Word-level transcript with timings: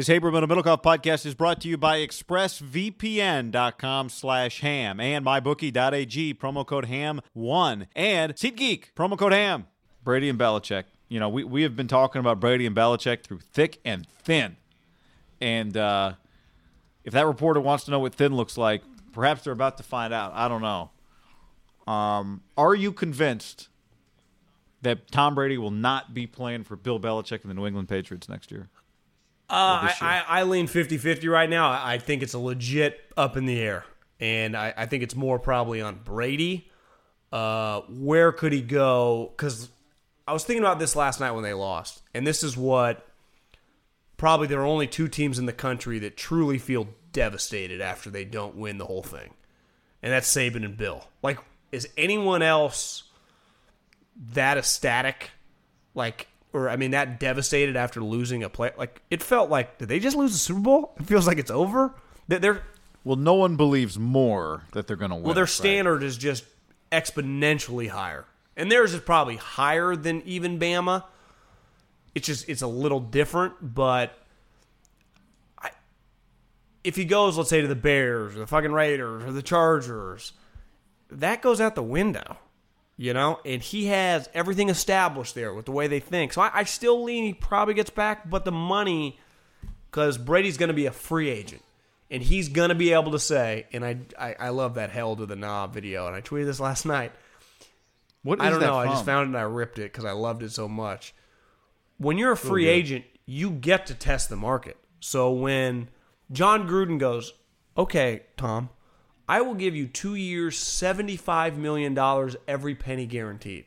This 0.00 0.08
Haberman 0.08 0.42
and 0.42 0.50
Middlekauff 0.50 0.82
podcast 0.82 1.26
is 1.26 1.34
brought 1.34 1.60
to 1.60 1.68
you 1.68 1.76
by 1.76 1.98
expressvpn.com 1.98 4.08
slash 4.08 4.60
ham 4.60 4.98
and 4.98 5.26
mybookie.ag, 5.26 6.34
promo 6.36 6.66
code 6.66 6.86
ham1, 6.86 7.86
and 7.94 8.34
SeatGeek, 8.34 8.94
promo 8.96 9.18
code 9.18 9.32
ham. 9.32 9.66
Brady 10.02 10.30
and 10.30 10.38
Belichick. 10.38 10.84
You 11.10 11.20
know, 11.20 11.28
we, 11.28 11.44
we 11.44 11.64
have 11.64 11.76
been 11.76 11.86
talking 11.86 12.18
about 12.18 12.40
Brady 12.40 12.64
and 12.64 12.74
Belichick 12.74 13.24
through 13.24 13.40
thick 13.40 13.78
and 13.84 14.08
thin. 14.08 14.56
And 15.38 15.76
uh, 15.76 16.14
if 17.04 17.12
that 17.12 17.26
reporter 17.26 17.60
wants 17.60 17.84
to 17.84 17.90
know 17.90 17.98
what 17.98 18.14
thin 18.14 18.34
looks 18.34 18.56
like, 18.56 18.80
perhaps 19.12 19.44
they're 19.44 19.52
about 19.52 19.76
to 19.76 19.82
find 19.82 20.14
out. 20.14 20.32
I 20.34 20.48
don't 20.48 20.62
know. 20.62 20.92
Um, 21.86 22.40
are 22.56 22.74
you 22.74 22.92
convinced 22.92 23.68
that 24.80 25.10
Tom 25.10 25.34
Brady 25.34 25.58
will 25.58 25.70
not 25.70 26.14
be 26.14 26.26
playing 26.26 26.64
for 26.64 26.76
Bill 26.76 26.98
Belichick 26.98 27.42
and 27.42 27.50
the 27.50 27.54
New 27.54 27.66
England 27.66 27.90
Patriots 27.90 28.30
next 28.30 28.50
year? 28.50 28.70
Uh, 29.50 29.90
I. 29.90 29.94
I, 30.00 30.24
I 30.40 30.42
lean 30.44 30.66
50 30.66 30.98
50 30.98 31.28
right 31.28 31.50
now. 31.50 31.70
I 31.70 31.98
think 31.98 32.22
it's 32.22 32.34
a 32.34 32.38
legit 32.38 33.00
up 33.16 33.36
in 33.36 33.46
the 33.46 33.60
air. 33.60 33.84
And 34.20 34.56
I, 34.56 34.72
I 34.76 34.86
think 34.86 35.02
it's 35.02 35.16
more 35.16 35.38
probably 35.38 35.80
on 35.80 36.00
Brady. 36.04 36.68
Uh, 37.32 37.80
where 37.88 38.32
could 38.32 38.52
he 38.52 38.60
go? 38.60 39.32
Because 39.36 39.68
I 40.26 40.32
was 40.32 40.44
thinking 40.44 40.62
about 40.62 40.78
this 40.78 40.94
last 40.94 41.20
night 41.20 41.32
when 41.32 41.42
they 41.42 41.54
lost. 41.54 42.02
And 42.14 42.26
this 42.26 42.42
is 42.42 42.56
what 42.56 43.06
probably 44.16 44.46
there 44.46 44.60
are 44.60 44.66
only 44.66 44.86
two 44.86 45.08
teams 45.08 45.38
in 45.38 45.46
the 45.46 45.52
country 45.52 45.98
that 46.00 46.16
truly 46.16 46.58
feel 46.58 46.88
devastated 47.12 47.80
after 47.80 48.10
they 48.10 48.24
don't 48.24 48.54
win 48.54 48.78
the 48.78 48.84
whole 48.84 49.02
thing. 49.02 49.34
And 50.02 50.12
that's 50.12 50.32
Saban 50.32 50.64
and 50.64 50.76
Bill. 50.76 51.04
Like, 51.22 51.38
is 51.72 51.88
anyone 51.96 52.42
else 52.42 53.04
that 54.32 54.58
ecstatic? 54.58 55.30
Like, 55.94 56.28
or 56.52 56.68
I 56.68 56.76
mean, 56.76 56.90
that 56.92 57.20
devastated 57.20 57.76
after 57.76 58.00
losing 58.02 58.42
a 58.42 58.48
play? 58.48 58.72
Like, 58.76 59.02
it 59.10 59.22
felt 59.22 59.50
like, 59.50 59.78
did 59.78 59.88
they 59.88 59.98
just 60.00 60.16
lose 60.16 60.32
the 60.32 60.38
Super 60.38 60.60
Bowl? 60.60 60.94
It 60.98 61.06
feels 61.06 61.26
like 61.26 61.38
it's 61.38 61.50
over. 61.50 61.94
They- 62.28 62.38
They're, 62.38 62.62
Well, 63.04 63.16
no 63.16 63.34
one 63.34 63.56
believes 63.56 63.98
more 63.98 64.62
that 64.72 64.86
they're 64.86 64.96
going 64.96 65.10
to 65.10 65.16
win. 65.16 65.24
well, 65.24 65.34
their 65.34 65.44
right? 65.44 65.48
standard 65.50 66.02
is 66.02 66.16
just 66.18 66.44
exponentially 66.92 67.88
higher. 67.88 68.24
And 68.56 68.70
theirs 68.70 68.92
is 68.94 69.00
probably 69.00 69.36
higher 69.36 69.96
than 69.96 70.22
even 70.26 70.58
Bama. 70.58 71.04
It's 72.14 72.26
just 72.26 72.48
it's 72.48 72.62
a 72.62 72.66
little 72.66 72.98
different, 73.00 73.54
but 73.74 74.18
I, 75.58 75.70
if 76.82 76.96
he 76.96 77.04
goes, 77.04 77.38
let's 77.38 77.48
say 77.48 77.60
to 77.60 77.68
the 77.68 77.76
Bears 77.76 78.34
or 78.34 78.40
the 78.40 78.46
fucking 78.48 78.72
Raiders 78.72 79.24
or 79.24 79.32
the 79.32 79.42
Chargers, 79.42 80.32
that 81.10 81.40
goes 81.40 81.60
out 81.60 81.76
the 81.76 81.82
window, 81.82 82.36
you 83.00 83.14
know. 83.14 83.40
And 83.46 83.62
he 83.62 83.86
has 83.86 84.28
everything 84.34 84.68
established 84.68 85.34
there 85.34 85.54
with 85.54 85.64
the 85.64 85.72
way 85.72 85.86
they 85.86 86.00
think. 86.00 86.34
So 86.34 86.42
I, 86.42 86.50
I 86.52 86.64
still 86.64 87.02
lean 87.02 87.24
he 87.24 87.32
probably 87.32 87.72
gets 87.72 87.88
back, 87.88 88.28
but 88.28 88.44
the 88.44 88.52
money 88.52 89.18
because 89.90 90.18
Brady's 90.18 90.58
going 90.58 90.68
to 90.68 90.74
be 90.74 90.86
a 90.86 90.92
free 90.92 91.30
agent. 91.30 91.62
And 92.10 92.22
he's 92.22 92.48
going 92.48 92.70
to 92.70 92.74
be 92.74 92.92
able 92.92 93.12
to 93.12 93.18
say, 93.18 93.66
and 93.72 93.84
I, 93.84 93.98
I, 94.18 94.34
I 94.38 94.48
love 94.48 94.74
that 94.74 94.90
hell 94.90 95.14
to 95.16 95.26
the 95.26 95.36
knob 95.36 95.72
video, 95.72 96.08
and 96.08 96.16
I 96.16 96.20
tweeted 96.20 96.46
this 96.46 96.58
last 96.58 96.84
night. 96.84 97.12
What 98.22 98.40
I 98.40 98.50
don't 98.50 98.60
know. 98.60 98.76
I 98.76 98.86
just 98.86 99.04
found 99.06 99.22
it 99.22 99.28
and 99.28 99.38
I 99.38 99.42
ripped 99.42 99.78
it 99.78 99.92
because 99.92 100.04
I 100.04 100.10
loved 100.10 100.42
it 100.42 100.50
so 100.50 100.68
much. 100.68 101.14
When 101.98 102.18
you're 102.18 102.32
a 102.32 102.36
free 102.36 102.66
agent, 102.66 103.04
you 103.26 103.50
get 103.50 103.86
to 103.86 103.94
test 103.94 104.28
the 104.28 104.36
market. 104.36 104.76
So 104.98 105.30
when 105.30 105.88
Jon 106.32 106.68
Gruden 106.68 106.98
goes, 106.98 107.32
okay, 107.78 108.24
Tom, 108.36 108.68
I 109.30 109.42
will 109.42 109.54
give 109.54 109.76
you 109.76 109.86
two 109.86 110.16
years, 110.16 110.58
$75 110.58 111.54
million, 111.54 111.96
every 112.48 112.74
penny 112.74 113.06
guaranteed. 113.06 113.64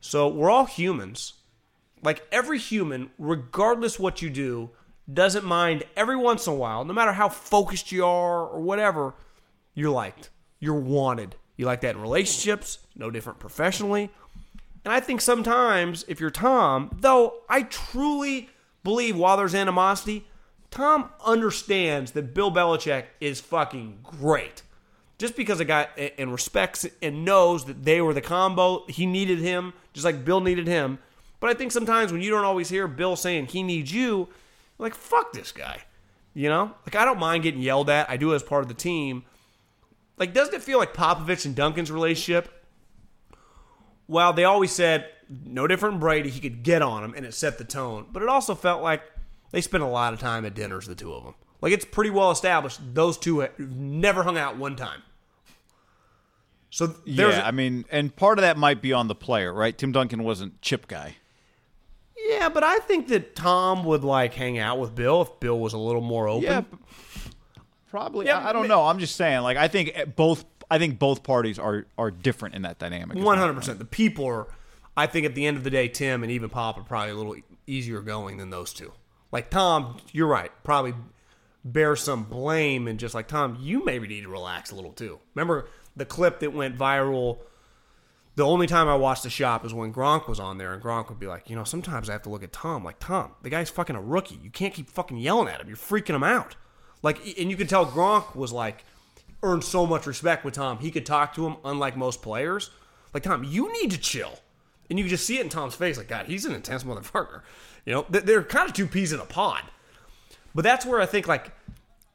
So 0.00 0.26
we're 0.26 0.50
all 0.50 0.64
humans. 0.64 1.34
Like 2.02 2.26
every 2.32 2.58
human, 2.58 3.10
regardless 3.16 4.00
what 4.00 4.22
you 4.22 4.28
do, 4.28 4.70
doesn't 5.12 5.44
mind 5.44 5.84
every 5.96 6.16
once 6.16 6.48
in 6.48 6.52
a 6.52 6.56
while, 6.56 6.84
no 6.84 6.92
matter 6.92 7.12
how 7.12 7.28
focused 7.28 7.92
you 7.92 8.04
are 8.04 8.44
or 8.44 8.60
whatever, 8.60 9.14
you're 9.72 9.92
liked. 9.92 10.30
You're 10.58 10.74
wanted. 10.74 11.36
You 11.56 11.66
like 11.66 11.82
that 11.82 11.94
in 11.94 12.02
relationships, 12.02 12.80
no 12.96 13.08
different 13.08 13.38
professionally. 13.38 14.10
And 14.84 14.92
I 14.92 14.98
think 14.98 15.20
sometimes 15.20 16.04
if 16.08 16.18
you're 16.18 16.30
Tom, 16.30 16.90
though 16.92 17.34
I 17.48 17.62
truly 17.62 18.50
believe 18.82 19.16
while 19.16 19.36
there's 19.36 19.54
animosity, 19.54 20.26
Tom 20.76 21.08
understands 21.24 22.12
that 22.12 22.34
Bill 22.34 22.52
Belichick 22.52 23.04
is 23.18 23.40
fucking 23.40 24.00
great. 24.02 24.60
Just 25.16 25.34
because 25.34 25.58
a 25.58 25.64
guy 25.64 25.88
and 26.18 26.30
respects 26.30 26.84
and 27.00 27.24
knows 27.24 27.64
that 27.64 27.84
they 27.84 28.02
were 28.02 28.12
the 28.12 28.20
combo, 28.20 28.84
he 28.86 29.06
needed 29.06 29.38
him, 29.38 29.72
just 29.94 30.04
like 30.04 30.22
Bill 30.22 30.42
needed 30.42 30.66
him. 30.66 30.98
But 31.40 31.48
I 31.48 31.54
think 31.54 31.72
sometimes 31.72 32.12
when 32.12 32.20
you 32.20 32.28
don't 32.28 32.44
always 32.44 32.68
hear 32.68 32.86
Bill 32.88 33.16
saying 33.16 33.46
he 33.46 33.62
needs 33.62 33.90
you, 33.90 34.28
like, 34.76 34.94
fuck 34.94 35.32
this 35.32 35.50
guy. 35.50 35.80
You 36.34 36.50
know? 36.50 36.74
Like, 36.84 36.94
I 36.94 37.06
don't 37.06 37.18
mind 37.18 37.42
getting 37.42 37.62
yelled 37.62 37.88
at. 37.88 38.10
I 38.10 38.18
do 38.18 38.34
as 38.34 38.42
part 38.42 38.60
of 38.62 38.68
the 38.68 38.74
team. 38.74 39.24
Like, 40.18 40.34
doesn't 40.34 40.54
it 40.54 40.62
feel 40.62 40.78
like 40.78 40.92
Popovich 40.92 41.46
and 41.46 41.56
Duncan's 41.56 41.90
relationship? 41.90 42.52
Well, 44.08 44.34
they 44.34 44.44
always 44.44 44.72
said, 44.72 45.08
no 45.42 45.66
different 45.66 46.00
Brady, 46.00 46.28
he 46.28 46.40
could 46.40 46.62
get 46.62 46.82
on 46.82 47.02
him, 47.02 47.14
and 47.16 47.24
it 47.24 47.32
set 47.32 47.56
the 47.56 47.64
tone. 47.64 48.08
But 48.12 48.22
it 48.22 48.28
also 48.28 48.54
felt 48.54 48.82
like 48.82 49.00
they 49.56 49.62
spent 49.62 49.82
a 49.82 49.86
lot 49.86 50.12
of 50.12 50.20
time 50.20 50.44
at 50.44 50.52
dinners, 50.52 50.86
the 50.86 50.94
two 50.94 51.14
of 51.14 51.24
them. 51.24 51.32
Like, 51.62 51.72
it's 51.72 51.86
pretty 51.86 52.10
well 52.10 52.30
established 52.30 52.78
those 52.92 53.16
two 53.16 53.48
never 53.58 54.22
hung 54.22 54.36
out 54.36 54.58
one 54.58 54.76
time. 54.76 55.02
So 56.68 56.88
there's 56.88 57.36
Yeah, 57.36 57.46
I 57.46 57.52
mean, 57.52 57.86
and 57.90 58.14
part 58.14 58.38
of 58.38 58.42
that 58.42 58.58
might 58.58 58.82
be 58.82 58.92
on 58.92 59.08
the 59.08 59.14
player, 59.14 59.54
right? 59.54 59.76
Tim 59.76 59.92
Duncan 59.92 60.24
wasn't 60.24 60.60
chip 60.60 60.88
guy. 60.88 61.16
Yeah, 62.28 62.50
but 62.50 62.64
I 62.64 62.80
think 62.80 63.08
that 63.08 63.34
Tom 63.34 63.84
would 63.84 64.04
like 64.04 64.34
hang 64.34 64.58
out 64.58 64.78
with 64.78 64.94
Bill 64.94 65.22
if 65.22 65.40
Bill 65.40 65.58
was 65.58 65.72
a 65.72 65.78
little 65.78 66.02
more 66.02 66.28
open. 66.28 66.42
Yeah, 66.42 66.62
probably. 67.88 68.26
Yeah, 68.26 68.40
I, 68.40 68.50
I 68.50 68.52
don't 68.52 68.68
know. 68.68 68.82
I'm 68.82 68.98
just 68.98 69.16
saying. 69.16 69.40
Like, 69.40 69.56
I 69.56 69.68
think 69.68 69.92
eh, 69.94 70.04
both. 70.04 70.44
I 70.70 70.78
think 70.78 70.98
both 70.98 71.22
parties 71.22 71.58
are 71.58 71.86
are 71.96 72.10
different 72.10 72.56
in 72.56 72.60
that 72.62 72.78
dynamic. 72.78 73.16
One 73.16 73.38
hundred 73.38 73.54
percent. 73.54 73.78
The 73.78 73.86
people 73.86 74.26
are. 74.26 74.48
I 74.98 75.06
think 75.06 75.24
at 75.24 75.34
the 75.34 75.46
end 75.46 75.56
of 75.56 75.64
the 75.64 75.70
day, 75.70 75.88
Tim 75.88 76.22
and 76.22 76.30
even 76.30 76.50
Pop 76.50 76.76
are 76.76 76.82
probably 76.82 77.12
a 77.12 77.14
little 77.14 77.36
easier 77.66 78.02
going 78.02 78.36
than 78.36 78.50
those 78.50 78.74
two. 78.74 78.92
Like 79.36 79.50
Tom, 79.50 79.98
you're 80.12 80.26
right. 80.26 80.50
Probably 80.64 80.94
bear 81.62 81.94
some 81.94 82.24
blame 82.24 82.88
and 82.88 82.98
just 82.98 83.14
like 83.14 83.28
Tom, 83.28 83.58
you 83.60 83.84
maybe 83.84 84.08
need 84.08 84.22
to 84.22 84.30
relax 84.30 84.70
a 84.70 84.74
little 84.74 84.92
too. 84.92 85.18
Remember 85.34 85.68
the 85.94 86.06
clip 86.06 86.40
that 86.40 86.54
went 86.54 86.78
viral 86.78 87.40
The 88.36 88.44
only 88.44 88.66
time 88.66 88.86
I 88.86 88.94
watched 88.96 89.22
the 89.22 89.30
shop 89.30 89.64
is 89.64 89.72
when 89.72 89.94
Gronk 89.94 90.28
was 90.28 90.38
on 90.38 90.58
there, 90.58 90.74
and 90.74 90.82
Gronk 90.82 91.08
would 91.08 91.18
be 91.18 91.26
like, 91.26 91.48
you 91.48 91.56
know, 91.56 91.64
sometimes 91.64 92.10
I 92.10 92.12
have 92.12 92.22
to 92.22 92.28
look 92.28 92.42
at 92.42 92.52
Tom. 92.52 92.84
Like, 92.84 92.98
Tom, 93.00 93.32
the 93.42 93.48
guy's 93.48 93.70
fucking 93.70 93.96
a 93.96 94.00
rookie. 94.00 94.38
You 94.42 94.50
can't 94.50 94.74
keep 94.74 94.90
fucking 94.90 95.16
yelling 95.16 95.48
at 95.48 95.58
him. 95.58 95.68
You're 95.68 95.76
freaking 95.78 96.14
him 96.14 96.22
out. 96.22 96.54
Like, 97.02 97.18
and 97.38 97.50
you 97.50 97.56
could 97.56 97.70
tell 97.70 97.86
Gronk 97.86 98.36
was 98.36 98.52
like, 98.52 98.84
earned 99.42 99.64
so 99.64 99.86
much 99.86 100.06
respect 100.06 100.44
with 100.44 100.52
Tom. 100.52 100.78
He 100.78 100.90
could 100.90 101.06
talk 101.06 101.34
to 101.36 101.46
him, 101.46 101.56
unlike 101.64 101.96
most 101.96 102.20
players. 102.20 102.70
Like, 103.14 103.22
Tom, 103.22 103.42
you 103.42 103.72
need 103.80 103.90
to 103.92 103.98
chill. 103.98 104.38
And 104.90 104.98
you 104.98 105.08
just 105.08 105.26
see 105.26 105.38
it 105.38 105.42
in 105.42 105.48
Tom's 105.48 105.74
face. 105.74 105.96
Like, 105.96 106.08
God, 106.08 106.26
he's 106.26 106.44
an 106.44 106.54
intense 106.54 106.84
motherfucker. 106.84 107.40
You 107.86 107.92
know, 107.92 108.06
they're 108.10 108.42
kind 108.42 108.68
of 108.68 108.74
two 108.74 108.86
peas 108.86 109.12
in 109.12 109.20
a 109.20 109.24
pod. 109.24 109.62
But 110.54 110.62
that's 110.62 110.84
where 110.84 111.00
I 111.00 111.06
think, 111.06 111.28
like, 111.28 111.52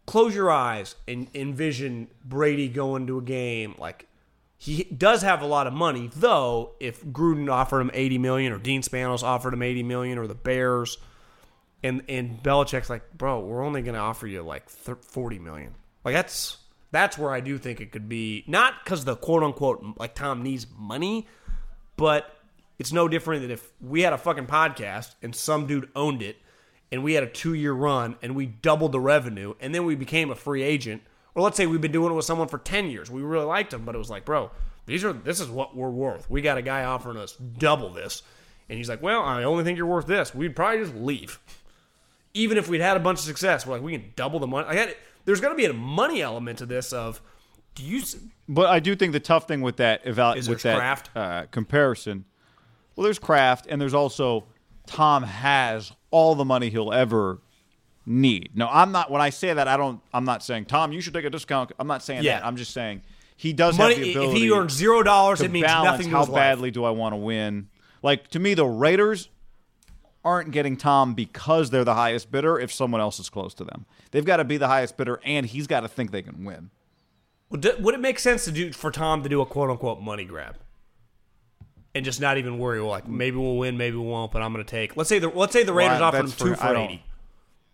close 0.05 0.35
your 0.35 0.51
eyes 0.51 0.95
and 1.07 1.27
envision 1.33 2.09
Brady 2.25 2.67
going 2.67 3.07
to 3.07 3.17
a 3.17 3.21
game. 3.21 3.75
Like, 3.77 4.07
he 4.57 4.83
does 4.83 5.21
have 5.21 5.41
a 5.41 5.47
lot 5.47 5.65
of 5.65 5.73
money, 5.73 6.09
though. 6.15 6.75
If 6.79 7.03
Gruden 7.05 7.51
offered 7.51 7.81
him 7.81 7.91
eighty 7.93 8.19
million, 8.19 8.51
or 8.51 8.59
Dean 8.59 8.83
Spanos 8.83 9.23
offered 9.23 9.53
him 9.53 9.63
eighty 9.63 9.81
million, 9.81 10.19
or 10.19 10.27
the 10.27 10.35
Bears, 10.35 10.97
and 11.81 12.03
and 12.07 12.43
Belichick's 12.43 12.89
like, 12.89 13.17
bro, 13.17 13.39
we're 13.39 13.63
only 13.63 13.81
going 13.81 13.95
to 13.95 14.01
offer 14.01 14.27
you 14.27 14.43
like 14.43 14.69
forty 14.69 15.39
million. 15.39 15.73
Like 16.03 16.13
that's 16.13 16.57
that's 16.91 17.17
where 17.17 17.31
I 17.31 17.39
do 17.39 17.57
think 17.57 17.81
it 17.81 17.91
could 17.91 18.09
be 18.09 18.43
not 18.45 18.73
because 18.83 19.05
the 19.05 19.15
quote 19.15 19.41
unquote 19.41 19.83
like 19.97 20.13
Tom 20.13 20.43
needs 20.43 20.67
money, 20.77 21.27
but 21.97 22.35
it's 22.81 22.91
no 22.91 23.07
different 23.07 23.41
than 23.43 23.51
if 23.51 23.71
we 23.79 24.01
had 24.01 24.11
a 24.11 24.17
fucking 24.17 24.47
podcast 24.47 25.15
and 25.21 25.35
some 25.35 25.67
dude 25.67 25.89
owned 25.95 26.21
it, 26.21 26.37
and 26.91 27.03
we 27.03 27.13
had 27.13 27.23
a 27.23 27.27
two 27.27 27.53
year 27.53 27.73
run 27.73 28.17
and 28.21 28.35
we 28.35 28.45
doubled 28.45 28.91
the 28.91 28.99
revenue, 28.99 29.53
and 29.59 29.73
then 29.73 29.85
we 29.85 29.95
became 29.95 30.29
a 30.31 30.35
free 30.35 30.63
agent. 30.63 31.01
Or 31.33 31.41
let's 31.43 31.55
say 31.55 31.65
we've 31.65 31.79
been 31.79 31.93
doing 31.93 32.11
it 32.11 32.15
with 32.15 32.25
someone 32.25 32.49
for 32.49 32.57
ten 32.57 32.89
years. 32.89 33.09
We 33.09 33.21
really 33.21 33.45
liked 33.45 33.71
him, 33.73 33.85
but 33.85 33.95
it 33.95 33.97
was 33.97 34.09
like, 34.09 34.25
bro, 34.25 34.51
these 34.85 35.05
are 35.05 35.13
this 35.13 35.39
is 35.39 35.49
what 35.49 35.77
we're 35.77 35.89
worth. 35.89 36.29
We 36.29 36.41
got 36.41 36.57
a 36.57 36.61
guy 36.61 36.83
offering 36.83 37.17
us 37.17 37.35
double 37.35 37.89
this, 37.93 38.23
and 38.67 38.77
he's 38.77 38.89
like, 38.89 39.01
well, 39.01 39.21
I 39.21 39.43
only 39.43 39.63
think 39.63 39.77
you're 39.77 39.85
worth 39.85 40.07
this. 40.07 40.35
We'd 40.35 40.55
probably 40.55 40.83
just 40.83 40.95
leave 40.95 41.39
even 42.33 42.57
if 42.57 42.67
we'd 42.67 42.81
had 42.81 42.97
a 42.97 42.99
bunch 42.99 43.19
of 43.19 43.25
success, 43.25 43.65
we're 43.65 43.73
like, 43.73 43.83
we 43.83 43.91
can 43.91 44.13
double 44.15 44.39
the 44.39 44.47
money. 44.47 44.67
I 44.67 44.75
had, 44.75 44.95
there's 45.25 45.41
going 45.41 45.53
to 45.53 45.57
be 45.57 45.65
a 45.65 45.73
money 45.73 46.21
element 46.21 46.59
to 46.59 46.65
this 46.65 46.93
of, 46.93 47.21
do 47.75 47.83
you, 47.83 48.01
But 48.47 48.67
I 48.67 48.79
do 48.79 48.95
think 48.95 49.13
the 49.13 49.19
tough 49.19 49.47
thing 49.47 49.61
with 49.61 49.77
that 49.77 50.05
eval- 50.05 50.35
with 50.35 50.61
that? 50.63 51.09
Uh, 51.15 51.45
comparison, 51.51 52.25
well, 52.95 53.03
there's 53.05 53.19
Kraft, 53.19 53.67
and 53.69 53.79
there's 53.81 53.93
also 53.93 54.45
Tom 54.87 55.23
has 55.23 55.91
all 56.11 56.35
the 56.35 56.45
money 56.45 56.69
he'll 56.69 56.91
ever 56.93 57.39
need. 58.05 58.51
No, 58.55 58.67
I'm 58.69 58.91
not. 58.91 59.09
When 59.11 59.21
I 59.21 59.29
say 59.29 59.53
that, 59.53 59.67
I 59.67 59.77
don't. 59.77 60.01
I'm 60.13 60.25
not 60.25 60.43
saying 60.43 60.65
Tom, 60.65 60.91
you 60.91 61.01
should 61.01 61.13
take 61.13 61.25
a 61.25 61.29
discount. 61.29 61.71
I'm 61.79 61.87
not 61.87 62.03
saying 62.03 62.23
Yeah. 62.23 62.39
that. 62.39 62.45
I'm 62.45 62.55
just 62.57 62.71
saying 62.73 63.01
he 63.37 63.53
does 63.53 63.77
money, 63.77 63.95
have 63.95 64.03
the 64.03 64.11
ability. 64.11 64.31
if 64.31 64.37
he 64.43 64.51
earns 64.51 64.73
zero 64.73 65.03
dollars, 65.03 65.41
it 65.41 65.51
means 65.51 65.67
nothing 65.67 66.05
to 66.07 66.11
how 66.11 66.19
his 66.21 66.29
life. 66.29 66.39
badly 66.39 66.71
do 66.71 66.83
I 66.83 66.89
want 66.91 67.13
to 67.13 67.17
win. 67.17 67.69
Like 68.03 68.27
to 68.29 68.39
me, 68.39 68.53
the 68.53 68.65
Raiders 68.65 69.29
aren't 70.23 70.51
getting 70.51 70.77
Tom 70.77 71.13
because 71.15 71.69
they're 71.71 71.83
the 71.83 71.95
highest 71.95 72.31
bidder. 72.31 72.59
If 72.59 72.71
someone 72.71 73.01
else 73.01 73.19
is 73.19 73.29
close 73.29 73.53
to 73.55 73.63
them, 73.63 73.85
they've 74.11 74.25
got 74.25 74.37
to 74.37 74.43
be 74.43 74.57
the 74.57 74.67
highest 74.67 74.97
bidder, 74.97 75.19
and 75.23 75.45
he's 75.45 75.65
got 75.67 75.79
to 75.81 75.87
think 75.87 76.11
they 76.11 76.21
can 76.21 76.43
win. 76.45 76.69
Would 77.49 77.65
it- 77.65 77.81
would 77.81 77.95
it 77.95 77.99
make 77.99 78.17
sense 78.19 78.45
to 78.45 78.51
do 78.51 78.71
for 78.71 78.91
Tom 78.91 79.23
to 79.23 79.29
do 79.29 79.41
a 79.41 79.45
quote 79.45 79.69
unquote 79.69 79.99
money 80.01 80.25
grab? 80.25 80.57
And 81.93 82.05
just 82.05 82.21
not 82.21 82.37
even 82.37 82.57
worry, 82.57 82.79
well, 82.79 82.89
like 82.89 83.07
maybe 83.07 83.35
we'll 83.37 83.57
win, 83.57 83.77
maybe 83.77 83.97
we 83.97 84.03
won't, 84.05 84.31
but 84.31 84.41
I'm 84.41 84.53
going 84.53 84.63
to 84.63 84.69
take. 84.71 84.95
Let's 84.95 85.09
say 85.09 85.19
the 85.19 85.27
let's 85.27 85.51
say 85.51 85.63
the 85.63 85.73
Raiders 85.73 85.99
Well, 85.99 86.03
offered 86.09 86.19
him 86.21 86.31
two 86.31 86.55
for- 86.55 86.63
I 86.63 86.83
eighty, 86.85 87.03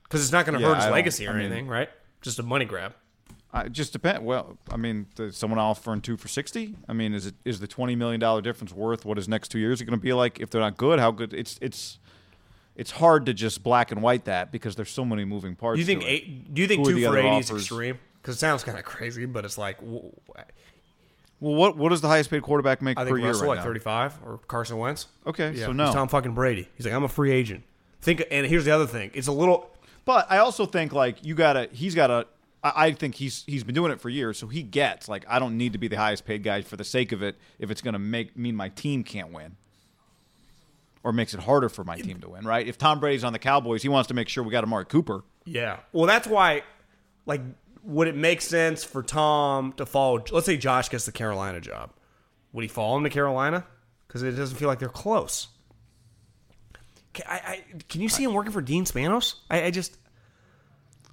because 0.04 0.24
it's 0.24 0.31
not 0.31 0.46
going 0.46 0.58
to 0.58 0.62
Yeah, 0.62 0.74
hurt 0.74 0.84
his 0.84 0.92
legacy 0.92 1.28
or 1.28 1.31
I 1.31 1.34
mean- 1.34 1.46
anything, 1.46 1.68
right? 1.68 1.90
Just 2.22 2.40
a 2.40 2.44
money 2.44 2.66
grab. 2.66 2.94
It 3.54 3.72
just 3.72 3.94
depend. 3.94 4.24
Well, 4.25 4.58
I 4.72 4.78
mean, 4.78 5.08
someone 5.31 5.58
offering 5.60 6.02
two 6.02 6.18
for 6.18 6.28
sixty? 6.28 6.75
I 6.88 6.94
mean, 6.94 7.14
is 7.14 7.25
it 7.28 7.36
is 7.46 7.60
the 7.60 7.68
twenty 7.68 7.96
million 7.96 8.19
dollar 8.19 8.42
difference 8.42 8.74
worth 8.74 9.06
what 9.06 9.18
his 9.18 9.28
next 9.28 9.50
two 9.50 9.60
years 9.60 9.81
are 9.81 9.86
going 9.86 9.98
to 9.98 10.04
be 10.04 10.14
like? 10.14 10.40
If 10.40 10.50
they're 10.50 10.62
not 10.62 10.78
good, 10.78 11.00
how 11.00 11.12
good? 11.12 11.34
It's 11.34 11.58
it's 11.62 11.98
it's 12.75 12.92
hard 12.92 13.25
to 13.28 13.34
just 13.34 13.64
black 13.64 13.92
and 13.92 14.02
white 14.02 14.25
that 14.25 14.52
because 14.52 14.75
there's 14.75 14.92
so 14.92 15.06
many 15.06 15.25
moving 15.25 15.56
parts. 15.56 15.75
Do 15.78 15.80
you 15.80 15.86
think 15.86 16.04
eight? 16.06 16.54
Do 16.54 16.62
you 16.62 16.68
think 16.68 16.86
Who 16.86 16.94
two 16.96 17.06
for 17.06 17.18
eighty 17.18 17.38
is 17.38 17.50
extreme? 17.52 17.98
Because 18.22 18.36
it 18.36 18.40
sounds 18.40 18.64
kind 18.64 18.78
of 18.78 18.84
crazy, 18.84 19.25
but 19.25 19.46
it's 19.46 19.58
like 19.58 19.78
Well, 21.39 21.54
what 21.56 21.78
what 21.78 21.89
does 21.89 22.01
the 22.01 22.07
highest 22.07 22.30
paid 22.30 22.42
quarterback 22.42 22.81
make 22.81 22.98
I 22.98 23.04
per 23.04 23.10
think 23.10 23.19
year 23.19 23.28
Russell 23.28 23.44
right 23.44 23.50
like 23.50 23.57
now? 23.60 23.63
thirty-five 23.63 24.19
or 24.25 24.39
Carson 24.48 24.78
Wentz. 24.78 25.07
Okay, 25.25 25.51
Yeah, 25.51 25.66
so 25.66 25.68
he's 25.68 25.75
no. 25.78 25.94
Tom 25.94 26.07
fucking 26.07 26.34
Brady. 26.34 26.68
He's 26.75 26.86
like, 26.86 26.95
I'm 26.95 27.04
a 27.04 27.07
free 27.10 27.31
agent. 27.31 27.63
Think, 28.01 28.24
and 28.31 28.45
here's 28.48 28.66
the 28.66 28.72
other 28.72 28.88
thing. 28.88 29.12
It's 29.13 29.28
a 29.28 29.31
little. 29.31 29.69
But 30.06 30.25
I 30.31 30.38
also 30.39 30.66
think 30.66 30.94
like 30.94 31.24
you 31.24 31.36
gotta, 31.36 31.69
he's 31.72 31.94
gotta. 31.94 32.28
I 32.63 32.88
I 32.88 32.92
think 32.94 33.16
he's 33.16 33.44
he's 33.45 33.63
been 33.63 33.75
doing 33.75 33.92
it 33.92 34.01
for 34.01 34.10
years, 34.10 34.38
so 34.39 34.48
he 34.48 34.63
gets 34.63 35.07
like 35.07 35.25
I 35.28 35.38
don't 35.38 35.57
need 35.57 35.74
to 35.74 35.78
be 35.78 35.88
the 35.88 35.98
highest 35.98 36.25
paid 36.25 36.42
guy 36.44 36.62
for 36.62 36.75
the 36.75 36.84
sake 36.84 37.12
of 37.12 37.22
it 37.22 37.36
if 37.60 37.69
it's 37.69 37.81
going 37.81 37.94
to 37.94 38.00
make 38.00 38.36
mean 38.36 38.56
my 38.56 38.69
team 38.69 39.04
can't 39.04 39.31
win, 39.31 39.57
or 41.04 41.13
makes 41.13 41.33
it 41.33 41.42
harder 41.42 41.69
for 41.69 41.83
my 41.83 41.98
team 41.98 42.19
to 42.22 42.30
win. 42.30 42.45
Right? 42.45 42.68
If 42.68 42.78
Tom 42.78 43.00
Brady's 43.00 43.24
on 43.24 43.33
the 43.33 43.40
Cowboys, 43.40 43.83
he 43.83 43.90
wants 43.90 44.07
to 44.07 44.13
make 44.13 44.28
sure 44.30 44.44
we 44.44 44.51
got 44.51 44.63
Amari 44.63 44.86
Cooper. 44.86 45.24
Yeah. 45.45 45.78
Well, 45.92 46.06
that's 46.07 46.28
why. 46.28 46.63
Like, 47.25 47.42
would 47.88 48.10
it 48.10 48.16
make 48.16 48.42
sense 48.42 48.84
for 48.84 49.01
Tom 49.01 49.72
to 49.78 49.86
follow? 49.86 50.24
Let's 50.31 50.45
say 50.45 50.57
Josh 50.57 50.89
gets 50.89 51.06
the 51.06 51.12
Carolina 51.12 51.62
job. 51.62 51.92
Would 52.51 52.63
he 52.63 52.68
follow 52.68 52.98
him 52.98 53.04
to 53.06 53.10
Carolina? 53.10 53.66
Because 54.07 54.24
it 54.24 54.31
doesn't 54.31 54.57
feel 54.57 54.68
like 54.68 54.80
they're 54.80 54.89
close. 54.89 55.48
Can, 57.13 57.25
I, 57.28 57.36
I, 57.36 57.63
can 57.88 58.01
you 58.01 58.10
see 58.10 58.24
him 58.24 58.34
working 58.34 58.51
for 58.51 58.62
Dean 58.62 58.84
Spanos? 58.86 59.36
I, 59.50 59.63
I 59.63 59.72
just. 59.72 59.98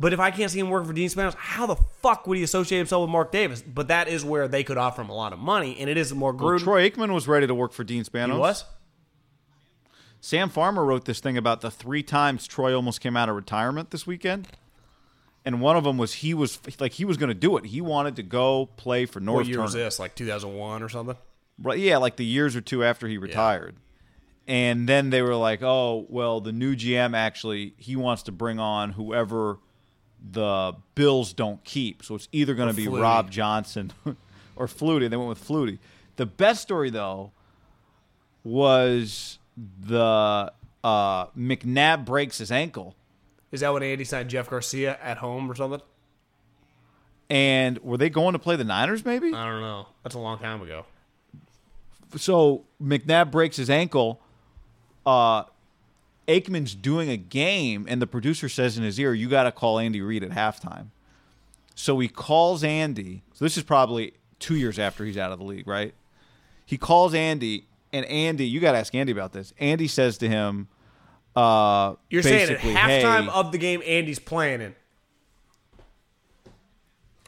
But 0.01 0.13
if 0.13 0.19
I 0.19 0.33
can't 0.33 0.51
see 0.51 0.59
him 0.59 0.69
working 0.69 0.89
for 0.89 0.93
Dean 0.93 1.09
Spanos, 1.09 1.35
how 1.35 1.67
the 1.67 1.77
fuck 1.77 2.27
would 2.27 2.37
he 2.37 2.43
associate 2.43 2.79
himself 2.79 3.03
with 3.03 3.11
Mark 3.11 3.31
Davis? 3.31 3.63
But 3.63 3.89
that 3.89 4.09
is 4.09 4.25
where 4.25 4.49
they 4.49 4.65
could 4.65 4.77
offer 4.77 5.03
him 5.03 5.09
a 5.09 5.15
lot 5.15 5.33
of 5.33 5.39
money, 5.39 5.77
and 5.79 5.89
it 5.89 5.97
is 5.97 6.13
more 6.13 6.33
Well, 6.33 6.59
Troy 6.59 6.91
Aikman 6.91 7.15
was 7.15 7.29
ready 7.29 7.47
to 7.47 7.55
work 7.55 7.73
for 7.73 7.85
Dean 7.85 8.03
Spanos. 8.03 8.33
he 8.33 8.39
was. 8.39 8.65
Sam 10.21 10.49
Farmer 10.49 10.85
wrote 10.85 11.05
this 11.05 11.21
thing 11.21 11.37
about 11.37 11.61
the 11.61 11.71
three 11.71 12.03
times 12.03 12.49
Troy 12.49 12.75
almost 12.75 13.01
came 13.01 13.17
out 13.17 13.29
of 13.29 13.37
retirement 13.37 13.93
this 13.93 14.07
weekend. 14.07 14.49
And 15.47 15.61
one 15.61 15.77
of 15.77 15.85
them 15.85 15.99
was 15.99 16.15
he 16.15 16.33
was 16.33 16.59
like 16.81 16.93
he 16.93 17.05
was 17.05 17.17
going 17.19 17.29
to 17.29 17.35
do 17.35 17.57
it. 17.59 17.67
He 17.67 17.81
wanted 17.81 18.17
to 18.17 18.23
go 18.23 18.67
play 18.77 19.05
for 19.05 19.21
North 19.21 19.45
What 19.45 19.47
year 19.47 19.61
was 19.61 19.75
this? 19.75 19.99
Like 19.99 20.15
2001 20.15 20.83
or 20.83 20.89
something? 20.89 21.17
Right, 21.63 21.79
yeah, 21.79 21.99
like 21.99 22.17
the 22.17 22.25
years 22.25 22.57
or 22.57 22.61
two 22.61 22.83
after 22.83 23.07
he 23.07 23.19
retired. 23.19 23.77
And 24.47 24.89
then 24.89 25.11
they 25.11 25.23
were 25.23 25.37
like, 25.37 25.63
"Oh, 25.63 26.07
well, 26.09 26.41
the 26.41 26.53
new 26.53 26.75
GM 26.75 27.15
actually 27.17 27.75
he 27.79 27.97
wants 27.97 28.25
to 28.25 28.33
bring 28.33 28.59
on 28.59 28.91
whoever 28.91 29.59
the 30.31 30.73
Bills 30.95 31.33
don't 31.33 31.63
keep. 31.65 32.03
So 32.03 32.15
it's 32.15 32.29
either 32.33 32.55
going 32.55 32.69
to 32.71 32.75
be 32.75 32.87
Flutie. 32.87 33.03
Rob 33.03 33.31
Johnson 33.31 33.93
or 34.57 34.67
Flutie." 34.67 35.09
They 35.09 35.17
went 35.17 35.29
with 35.29 35.47
Flutie. 35.47 35.79
The 36.17 36.27
best 36.27 36.63
story 36.63 36.91
though 36.91 37.33
was 38.43 39.39
the 39.57 40.53
uh, 40.83 41.27
McNabb 41.29 42.05
breaks 42.05 42.39
his 42.39 42.51
ankle, 42.53 42.95
Is 43.55 43.61
that 43.61 43.73
when 43.73 43.85
Andy 43.85 44.03
signed 44.03 44.31
Jeff 44.31 44.51
Garcia 44.51 44.99
at 45.01 45.19
home 45.19 45.49
or 45.49 45.55
something? 45.55 45.81
and 47.31 47.79
were 47.79 47.97
they 47.97 48.11
going 48.11 48.33
to 48.33 48.39
play 48.39 48.57
the 48.57 48.65
Niners? 48.65 49.05
Maybe. 49.05 49.29
I 49.33 49.47
don't 49.47 49.61
know. 49.61 49.87
That's 50.03 50.15
a 50.15 50.19
long 50.19 50.39
time 50.39 50.61
ago. 50.61 50.85
so 52.17 52.65
McNabb 52.83 53.31
breaks 53.31 53.57
his 53.57 53.71
ankle. 53.71 54.21
Uh, 55.07 55.45
Aikman's 56.27 56.75
doing 56.75 57.11
a 57.11 57.17
game, 57.17 57.87
and 57.89 58.03
the 58.03 58.07
producer 58.07 58.49
says 58.49 58.77
in 58.77 58.83
his 58.83 58.99
ear, 58.99 59.15
"You 59.15 59.29
got 59.29 59.45
to 59.45 59.53
call 59.53 59.79
Andy 59.79 60.01
Reid 60.01 60.25
at 60.25 60.31
halftime." 60.33 60.89
So 61.77 61.99
he 62.01 62.09
calls 62.09 62.65
Andy. 62.65 63.23
So 63.35 63.45
this 63.45 63.57
is 63.57 63.63
probably 63.63 64.15
two 64.39 64.57
years 64.57 64.79
after 64.79 65.05
he's 65.05 65.17
out 65.17 65.33
of 65.33 65.39
the 65.39 65.45
league, 65.45 65.67
right? 65.69 65.95
He 66.67 66.77
calls 66.77 67.15
Andy, 67.15 67.67
and 67.93 68.05
Andy, 68.07 68.47
you 68.47 68.59
got 68.61 68.73
to 68.73 68.79
ask 68.79 68.95
Andy 68.95 69.13
about 69.13 69.33
this. 69.33 69.53
Andy 69.61 69.87
says 69.89 70.19
to 70.19 70.29
him, 70.29 70.69
uh, 71.37 71.95
You're 72.11 72.23
saying 72.23 72.51
at 72.51 72.59
halftime 72.61 73.25
"Hey, 73.25 73.31
of 73.33 73.53
the 73.53 73.59
game, 73.59 73.83
Andy's 73.87 74.19
playing 74.19 74.61
in. 74.61 74.75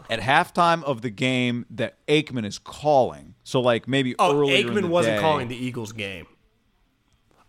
at 0.08 0.20
halftime 0.20 0.82
of 0.84 1.02
the 1.02 1.10
game 1.10 1.66
that 1.70 1.96
Aikman 2.06 2.46
is 2.46 2.58
calling. 2.58 3.34
So 3.44 3.60
like 3.60 3.88
maybe 3.88 4.14
Oh, 4.18 4.34
Aikman 4.34 4.88
wasn't 4.88 5.16
day. 5.16 5.20
calling 5.20 5.48
the 5.48 5.56
Eagles 5.56 5.92
game. 5.92 6.26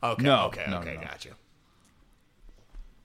Okay. 0.04 0.24
No, 0.24 0.46
okay. 0.48 0.66
no, 0.68 0.78
okay. 0.78 0.96
no. 0.96 1.02
Gotcha. 1.02 1.30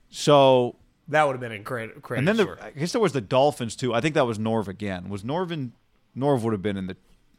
So 0.09 0.75
That 1.07 1.25
would 1.27 1.33
have 1.33 1.41
been 1.41 1.63
great 1.63 1.91
And 2.11 2.27
then 2.27 2.37
the. 2.37 2.57
I 2.61 2.71
guess 2.71 2.91
there 2.91 3.01
was 3.01 3.13
the 3.13 3.21
Dolphins 3.21 3.75
too. 3.75 3.93
I 3.93 4.01
think 4.01 4.15
that 4.15 4.25
was 4.27 4.37
Norv 4.39 4.67
again. 4.67 5.09
Was 5.09 5.23
Norvin 5.23 5.73
Norv 6.15 6.41
would 6.41 6.53
have 6.53 6.61
been 6.61 6.77
in 6.77 6.87
the 6.87 6.97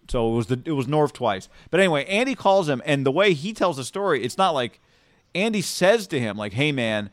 so 0.09 0.33
it 0.33 0.37
was 0.37 0.47
the 0.49 0.61
it 0.65 0.73
was 0.73 0.87
Norv 0.87 1.13
twice. 1.13 1.49
But 1.71 1.81
anyway, 1.81 2.05
Andy 2.07 2.35
calls 2.35 2.69
him 2.69 2.83
and 2.85 3.07
the 3.07 3.13
way 3.13 3.33
he 3.33 3.53
tells 3.53 3.77
the 3.77 3.85
story, 3.85 4.23
it's 4.23 4.37
not 4.37 4.51
like 4.51 4.81
Andy 5.35 5.63
says 5.63 6.07
to 6.09 6.21
him 6.21 6.37
like, 6.37 6.53
"Hey 6.53 6.73
man, 6.73 7.11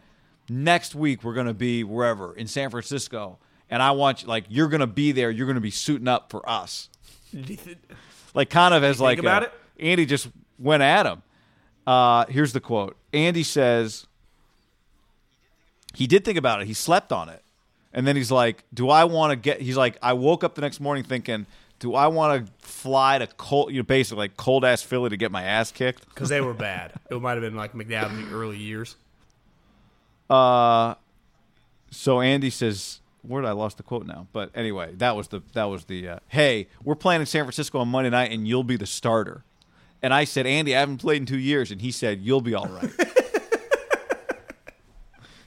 next 0.49 0.95
week 0.95 1.23
we're 1.23 1.33
going 1.33 1.47
to 1.47 1.53
be 1.53 1.83
wherever 1.83 2.33
in 2.33 2.47
San 2.47 2.69
Francisco 2.69 3.37
and 3.69 3.81
I 3.81 3.91
want 3.91 4.23
you 4.23 4.27
like 4.27 4.45
you're 4.49 4.67
going 4.67 4.81
to 4.81 4.87
be 4.87 5.11
there, 5.11 5.31
you're 5.31 5.47
going 5.47 5.55
to 5.55 5.61
be 5.61 5.71
suiting 5.71 6.07
up 6.07 6.29
for 6.29 6.47
us." 6.49 6.89
Like 8.33 8.49
kind 8.49 8.73
of 8.73 8.81
as 8.81 9.01
like 9.01 9.19
about 9.19 9.43
a- 9.43 9.45
it? 9.47 9.53
Andy 9.77 10.05
just 10.05 10.29
went 10.57 10.81
at 10.81 11.05
him. 11.05 11.21
Uh, 11.85 12.25
here's 12.27 12.53
the 12.53 12.61
quote. 12.61 12.95
Andy 13.11 13.43
says 13.43 14.07
he 15.93 16.07
did 16.07 16.23
think 16.23 16.37
about 16.37 16.61
it. 16.61 16.67
He 16.67 16.73
slept 16.73 17.11
on 17.11 17.27
it. 17.29 17.43
And 17.93 18.07
then 18.07 18.15
he's 18.15 18.31
like, 18.31 18.63
"Do 18.73 18.89
I 18.89 19.03
want 19.03 19.31
to 19.31 19.35
get?" 19.35 19.59
He's 19.59 19.75
like, 19.75 19.97
"I 20.01 20.13
woke 20.13 20.45
up 20.45 20.55
the 20.55 20.61
next 20.61 20.79
morning 20.79 21.03
thinking, 21.03 21.45
do 21.81 21.95
I 21.95 22.07
want 22.07 22.45
to 22.45 22.51
fly 22.65 23.17
to 23.17 23.27
cold, 23.27 23.71
you 23.71 23.79
know, 23.79 23.83
basically 23.83 24.19
like 24.19 24.37
cold 24.37 24.63
ass 24.63 24.83
Philly 24.83 25.09
to 25.09 25.17
get 25.17 25.31
my 25.31 25.43
ass 25.43 25.71
kicked? 25.71 26.07
because 26.07 26.29
they 26.29 26.39
were 26.39 26.53
bad. 26.53 26.93
It 27.09 27.19
might 27.19 27.31
have 27.31 27.41
been 27.41 27.55
like 27.55 27.73
McNabb 27.73 28.11
in 28.11 28.29
the 28.29 28.35
early 28.35 28.57
years. 28.57 28.95
Uh, 30.29 30.93
so 31.89 32.21
Andy 32.21 32.51
says, 32.51 33.01
"Where 33.23 33.41
did 33.41 33.47
I 33.49 33.51
lost 33.51 33.77
the 33.77 33.83
quote 33.83 34.05
now?" 34.05 34.27
But 34.31 34.51
anyway, 34.55 34.93
that 34.97 35.15
was 35.15 35.27
the 35.27 35.41
that 35.53 35.65
was 35.65 35.85
the 35.85 36.07
uh, 36.07 36.19
hey, 36.29 36.67
we're 36.83 36.95
playing 36.95 37.21
in 37.21 37.25
San 37.27 37.43
Francisco 37.43 37.79
on 37.79 37.89
Monday 37.89 38.11
night, 38.11 38.31
and 38.31 38.47
you'll 38.47 38.63
be 38.63 38.77
the 38.77 38.85
starter. 38.85 39.43
And 40.03 40.13
I 40.13 40.23
said, 40.23 40.47
Andy, 40.47 40.75
I 40.75 40.79
haven't 40.79 40.97
played 40.99 41.17
in 41.17 41.25
two 41.25 41.37
years, 41.37 41.71
and 41.71 41.81
he 41.81 41.91
said, 41.91 42.21
"You'll 42.21 42.41
be 42.41 42.53
all 42.53 42.67
right." 42.67 42.91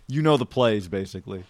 you 0.09 0.21
know 0.21 0.37
the 0.37 0.47
plays, 0.47 0.89
basically. 0.89 1.45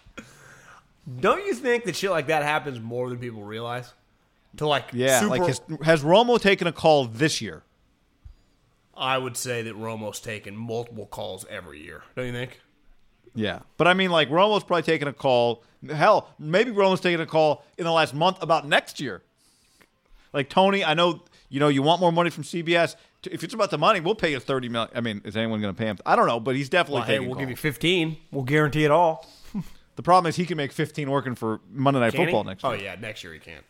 Don't 1.19 1.45
you 1.45 1.55
think 1.55 1.85
that 1.85 1.95
shit 1.95 2.11
like 2.11 2.27
that 2.27 2.43
happens 2.43 2.79
more 2.79 3.09
than 3.09 3.17
people 3.17 3.43
realize? 3.43 3.91
To 4.57 4.67
like, 4.67 4.85
Yeah, 4.93 5.19
super, 5.19 5.37
like 5.37 5.47
has, 5.47 5.61
has 5.83 6.03
Romo 6.03 6.39
taken 6.39 6.67
a 6.67 6.71
call 6.71 7.05
this 7.05 7.41
year? 7.41 7.63
I 8.97 9.17
would 9.17 9.35
say 9.35 9.61
that 9.63 9.75
Romo's 9.75 10.19
taken 10.19 10.55
multiple 10.55 11.05
calls 11.05 11.45
every 11.49 11.81
year. 11.83 12.03
Don't 12.15 12.27
you 12.27 12.31
think? 12.31 12.61
Yeah, 13.33 13.59
but 13.77 13.87
I 13.87 13.93
mean, 13.93 14.11
like 14.11 14.29
Romo's 14.29 14.63
probably 14.63 14.83
taking 14.83 15.09
a 15.09 15.13
call. 15.13 15.63
Hell, 15.93 16.29
maybe 16.39 16.71
Romo's 16.71 17.01
taking 17.01 17.19
a 17.19 17.25
call 17.25 17.65
in 17.77 17.83
the 17.83 17.91
last 17.91 18.13
month 18.13 18.41
about 18.41 18.65
next 18.65 19.01
year. 19.01 19.21
Like 20.31 20.49
Tony, 20.49 20.85
I 20.85 20.93
know 20.93 21.23
you 21.49 21.59
know 21.59 21.67
you 21.67 21.81
want 21.83 21.99
more 21.99 22.13
money 22.13 22.29
from 22.29 22.43
CBS. 22.45 22.95
If 23.29 23.43
it's 23.43 23.53
about 23.53 23.71
the 23.71 23.77
money, 23.77 23.99
we'll 23.99 24.15
pay 24.15 24.31
you 24.31 24.39
thirty 24.39 24.69
million. 24.69 24.89
I 24.95 25.01
mean, 25.01 25.21
is 25.25 25.35
anyone 25.35 25.59
going 25.59 25.73
to 25.73 25.77
pay 25.77 25.87
him? 25.87 25.97
I 26.05 26.15
don't 26.15 26.27
know, 26.27 26.39
but 26.39 26.55
he's 26.55 26.69
definitely 26.69 26.99
Well, 26.99 27.07
hey, 27.07 27.13
taking. 27.15 27.27
we'll 27.29 27.39
give 27.39 27.49
you 27.49 27.55
15. 27.57 28.17
We'll 28.31 28.43
guarantee 28.43 28.85
it 28.85 28.91
all. 28.91 29.27
The 29.97 30.03
problem 30.03 30.27
is 30.29 30.35
he 30.35 30.45
can 30.45 30.57
make 30.57 30.73
fifteen 30.73 31.09
working 31.09 31.35
for 31.35 31.61
Monday 31.71 32.01
Night 32.01 32.11
Can 32.11 32.19
he? 32.21 32.25
Football 32.25 32.43
next 32.43 32.65
Oh 32.65 32.73
year. 32.73 32.83
yeah, 32.83 32.95
next 32.99 33.23
year 33.23 33.31
he 33.31 33.39
can. 33.39 33.61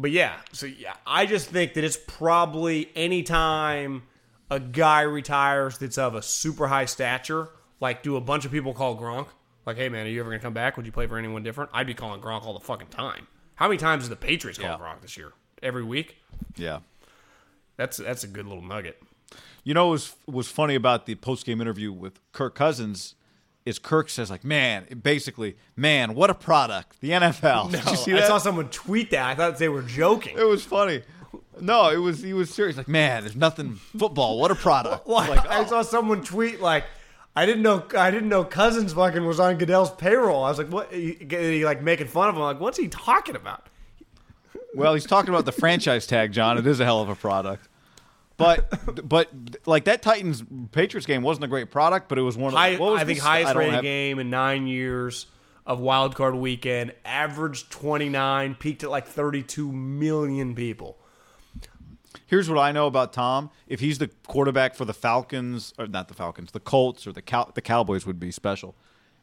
But 0.00 0.12
yeah, 0.12 0.36
so 0.52 0.64
yeah, 0.66 0.94
I 1.06 1.26
just 1.26 1.48
think 1.50 1.74
that 1.74 1.84
it's 1.84 1.98
probably 2.06 2.88
anytime 2.96 4.02
a 4.50 4.58
guy 4.58 5.02
retires 5.02 5.76
that's 5.76 5.98
of 5.98 6.14
a 6.14 6.22
super 6.22 6.68
high 6.68 6.86
stature, 6.86 7.50
like 7.80 8.02
do 8.02 8.16
a 8.16 8.20
bunch 8.20 8.44
of 8.46 8.50
people 8.50 8.72
call 8.72 8.96
Gronk? 8.98 9.26
Like, 9.66 9.76
hey 9.76 9.90
man, 9.90 10.06
are 10.06 10.08
you 10.08 10.20
ever 10.20 10.30
gonna 10.30 10.40
come 10.42 10.54
back? 10.54 10.76
Would 10.78 10.86
you 10.86 10.92
play 10.92 11.06
for 11.06 11.18
anyone 11.18 11.42
different? 11.42 11.70
I'd 11.74 11.86
be 11.86 11.92
calling 11.92 12.20
Gronk 12.22 12.44
all 12.44 12.54
the 12.54 12.64
fucking 12.64 12.88
time. 12.88 13.26
How 13.56 13.68
many 13.68 13.76
times 13.76 14.04
did 14.04 14.10
the 14.12 14.16
Patriots 14.16 14.58
call 14.58 14.70
Yeah. 14.70 14.78
Gronk 14.78 15.02
this 15.02 15.16
year? 15.18 15.32
Every 15.62 15.84
week? 15.84 16.16
yeah. 16.56 16.78
That's 17.76 17.98
that's 17.98 18.24
a 18.24 18.26
good 18.26 18.46
little 18.46 18.62
nugget. 18.64 19.02
You 19.64 19.74
know 19.74 19.86
what 19.86 19.92
was 19.92 20.16
was 20.26 20.48
funny 20.48 20.74
about 20.74 21.04
the 21.06 21.14
post 21.16 21.44
game 21.44 21.60
interview 21.60 21.92
with 21.92 22.20
Kirk 22.32 22.54
Cousins 22.54 23.14
is 23.66 23.78
Kirk 23.78 24.08
says 24.08 24.30
like, 24.30 24.44
man, 24.44 24.86
basically, 25.02 25.56
man, 25.76 26.14
what 26.14 26.30
a 26.30 26.34
product 26.34 27.00
the 27.00 27.10
NFL. 27.10 27.70
Did 27.72 27.84
you 27.84 27.96
see 27.96 28.14
I 28.14 28.22
saw 28.26 28.38
someone 28.38 28.68
tweet 28.68 29.10
that. 29.10 29.26
I 29.26 29.34
thought 29.34 29.58
they 29.58 29.68
were 29.68 29.82
joking. 29.82 30.36
It 30.38 30.46
was 30.46 30.64
funny. 30.64 31.02
No, 31.60 31.90
it 31.90 31.98
was 31.98 32.22
he 32.22 32.32
was 32.32 32.52
serious. 32.52 32.76
Like, 32.76 32.88
man, 32.88 33.22
there's 33.22 33.36
nothing 33.36 33.74
football. 33.74 34.38
What 34.38 34.50
a 34.50 34.54
product. 34.54 35.06
Well, 35.10 35.28
like, 35.28 35.46
I 35.46 35.64
saw 35.66 35.82
someone 35.82 36.22
tweet 36.22 36.60
like, 36.60 36.84
"I 37.36 37.44
didn't 37.44 37.62
know 37.62 37.84
I 37.96 38.10
didn't 38.10 38.30
know 38.30 38.44
Cousins 38.44 38.94
fucking 38.94 39.24
was 39.26 39.38
on 39.38 39.58
Goodell's 39.58 39.90
payroll." 39.90 40.42
I 40.42 40.48
was 40.48 40.58
like, 40.58 40.68
"What?" 40.68 40.92
He, 40.92 41.18
he 41.28 41.64
like 41.64 41.82
making 41.82 42.06
fun 42.06 42.28
of 42.30 42.34
him. 42.36 42.40
like, 42.42 42.60
what's 42.60 42.78
he 42.78 42.88
talking 42.88 43.36
about? 43.36 43.66
well, 44.74 44.94
he's 44.94 45.06
talking 45.06 45.30
about 45.30 45.44
the 45.44 45.52
franchise 45.52 46.06
tag, 46.06 46.32
John. 46.32 46.56
It 46.56 46.66
is 46.66 46.80
a 46.80 46.84
hell 46.84 47.02
of 47.02 47.08
a 47.08 47.14
product. 47.14 47.68
But 48.40 49.08
but 49.08 49.30
like 49.66 49.84
that 49.84 50.02
Titans 50.02 50.42
Patriots 50.72 51.06
game 51.06 51.22
wasn't 51.22 51.44
a 51.44 51.48
great 51.48 51.70
product, 51.70 52.08
but 52.08 52.18
it 52.18 52.22
was 52.22 52.36
one 52.36 52.52
of 52.52 52.58
High, 52.58 52.76
what 52.76 52.92
was 52.92 53.02
I 53.02 53.04
think 53.04 53.18
this? 53.18 53.24
highest 53.26 53.48
don't 53.52 53.58
rated 53.58 53.74
have- 53.74 53.82
game 53.84 54.18
in 54.18 54.30
nine 54.30 54.66
years 54.66 55.26
of 55.66 55.78
wild 55.78 56.16
card 56.16 56.34
weekend. 56.34 56.92
Averaged 57.04 57.70
twenty 57.70 58.08
nine, 58.08 58.54
peaked 58.56 58.82
at 58.82 58.90
like 58.90 59.06
thirty 59.06 59.42
two 59.42 59.70
million 59.70 60.54
people. 60.56 60.96
Here's 62.26 62.48
what 62.48 62.58
I 62.58 62.72
know 62.72 62.86
about 62.86 63.12
Tom. 63.12 63.50
If 63.66 63.80
he's 63.80 63.98
the 63.98 64.08
quarterback 64.26 64.74
for 64.74 64.84
the 64.84 64.94
Falcons, 64.94 65.74
or 65.78 65.86
not 65.86 66.08
the 66.08 66.14
Falcons, 66.14 66.52
the 66.52 66.60
Colts 66.60 67.06
or 67.06 67.12
the 67.12 67.22
Cow- 67.22 67.50
the 67.54 67.60
Cowboys 67.62 68.06
would 68.06 68.18
be 68.20 68.30
special. 68.30 68.74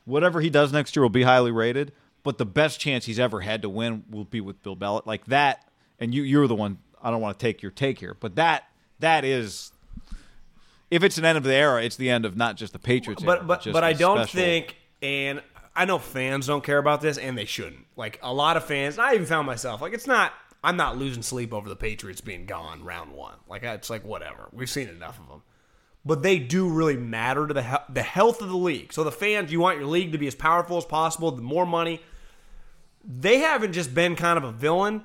Whatever 0.06 0.42
he 0.42 0.50
does 0.50 0.72
next 0.74 0.96
year 0.96 1.04
will 1.04 1.10
be 1.10 1.24
highly 1.24 1.52
rated. 1.52 1.92
But 2.24 2.38
the 2.38 2.46
best 2.46 2.80
chance 2.82 3.06
he's 3.06 3.20
ever 3.20 3.40
had 3.42 3.62
to 3.62 3.70
win 3.70 4.04
will 4.10 4.26
be 4.26 4.42
with 4.42 4.62
Bill 4.62 4.76
Belichick. 4.76 5.06
Like 5.06 5.26
that, 5.28 5.66
and 6.00 6.14
you 6.14 6.24
you're 6.24 6.48
the 6.48 6.56
one. 6.56 6.80
I 7.02 7.10
don't 7.12 7.22
want 7.22 7.40
to 7.40 7.44
take 7.46 7.62
your 7.62 7.72
take 7.72 8.00
here, 8.00 8.16
but 8.20 8.36
that 8.36 8.66
that 9.00 9.24
is. 9.26 9.72
If 10.90 11.04
it's 11.04 11.18
an 11.18 11.26
end 11.26 11.38
of 11.38 11.44
the 11.44 11.54
era, 11.54 11.84
it's 11.84 11.98
the 11.98 12.10
end 12.10 12.24
of 12.26 12.38
not 12.38 12.56
just 12.56 12.72
the 12.74 12.80
Patriots. 12.80 13.22
era, 13.22 13.38
But 13.40 13.48
but 13.48 13.62
just 13.62 13.74
but 13.74 13.84
a 13.84 13.88
I 13.88 13.94
don't 13.94 14.20
special- 14.20 14.40
think, 14.40 14.78
and 15.02 15.42
I 15.76 15.84
know 15.86 16.00
fans 16.00 16.48
don't 16.48 16.64
care 16.64 16.78
about 16.78 17.02
this, 17.02 17.18
and 17.18 17.38
they 17.38 17.46
shouldn't. 17.46 17.86
Like 17.98 18.20
a 18.24 18.34
lot 18.34 18.56
of 18.58 18.64
fans, 18.66 18.98
and 18.98 19.06
I 19.06 19.14
even 19.14 19.26
found 19.26 19.46
myself 19.46 19.82
like 19.82 19.94
it's 19.94 20.08
not. 20.08 20.34
I'm 20.64 20.76
not 20.78 20.98
losing 20.98 21.22
sleep 21.24 21.54
over 21.54 21.70
the 21.70 21.76
Patriots 21.76 22.20
being 22.22 22.46
gone 22.46 22.84
round 22.84 23.12
one. 23.12 23.36
Like 23.48 23.64
it's 23.64 23.90
like 23.90 24.04
whatever. 24.06 24.48
We've 24.52 24.70
seen 24.70 24.88
enough 24.90 25.20
of 25.20 25.28
them. 25.28 25.44
But 26.06 26.24
they 26.24 26.40
do 26.40 26.70
really 26.70 26.96
matter 26.96 27.46
to 27.48 27.54
the 27.54 27.64
he- 27.64 27.76
the 27.94 28.02
health 28.02 28.42
of 28.42 28.48
the 28.50 28.56
league. 28.58 28.94
So 28.94 29.04
the 29.04 29.12
fans, 29.12 29.52
you 29.52 29.60
want 29.60 29.78
your 29.78 29.88
league 29.88 30.14
to 30.14 30.18
be 30.18 30.26
as 30.28 30.36
powerful 30.36 30.78
as 30.78 30.86
possible. 30.86 31.32
The 31.32 31.42
more 31.42 31.66
money, 31.66 32.02
they 33.04 33.40
haven't 33.40 33.74
just 33.74 33.94
been 33.94 34.16
kind 34.16 34.38
of 34.38 34.44
a 34.46 34.52
villain. 34.52 35.04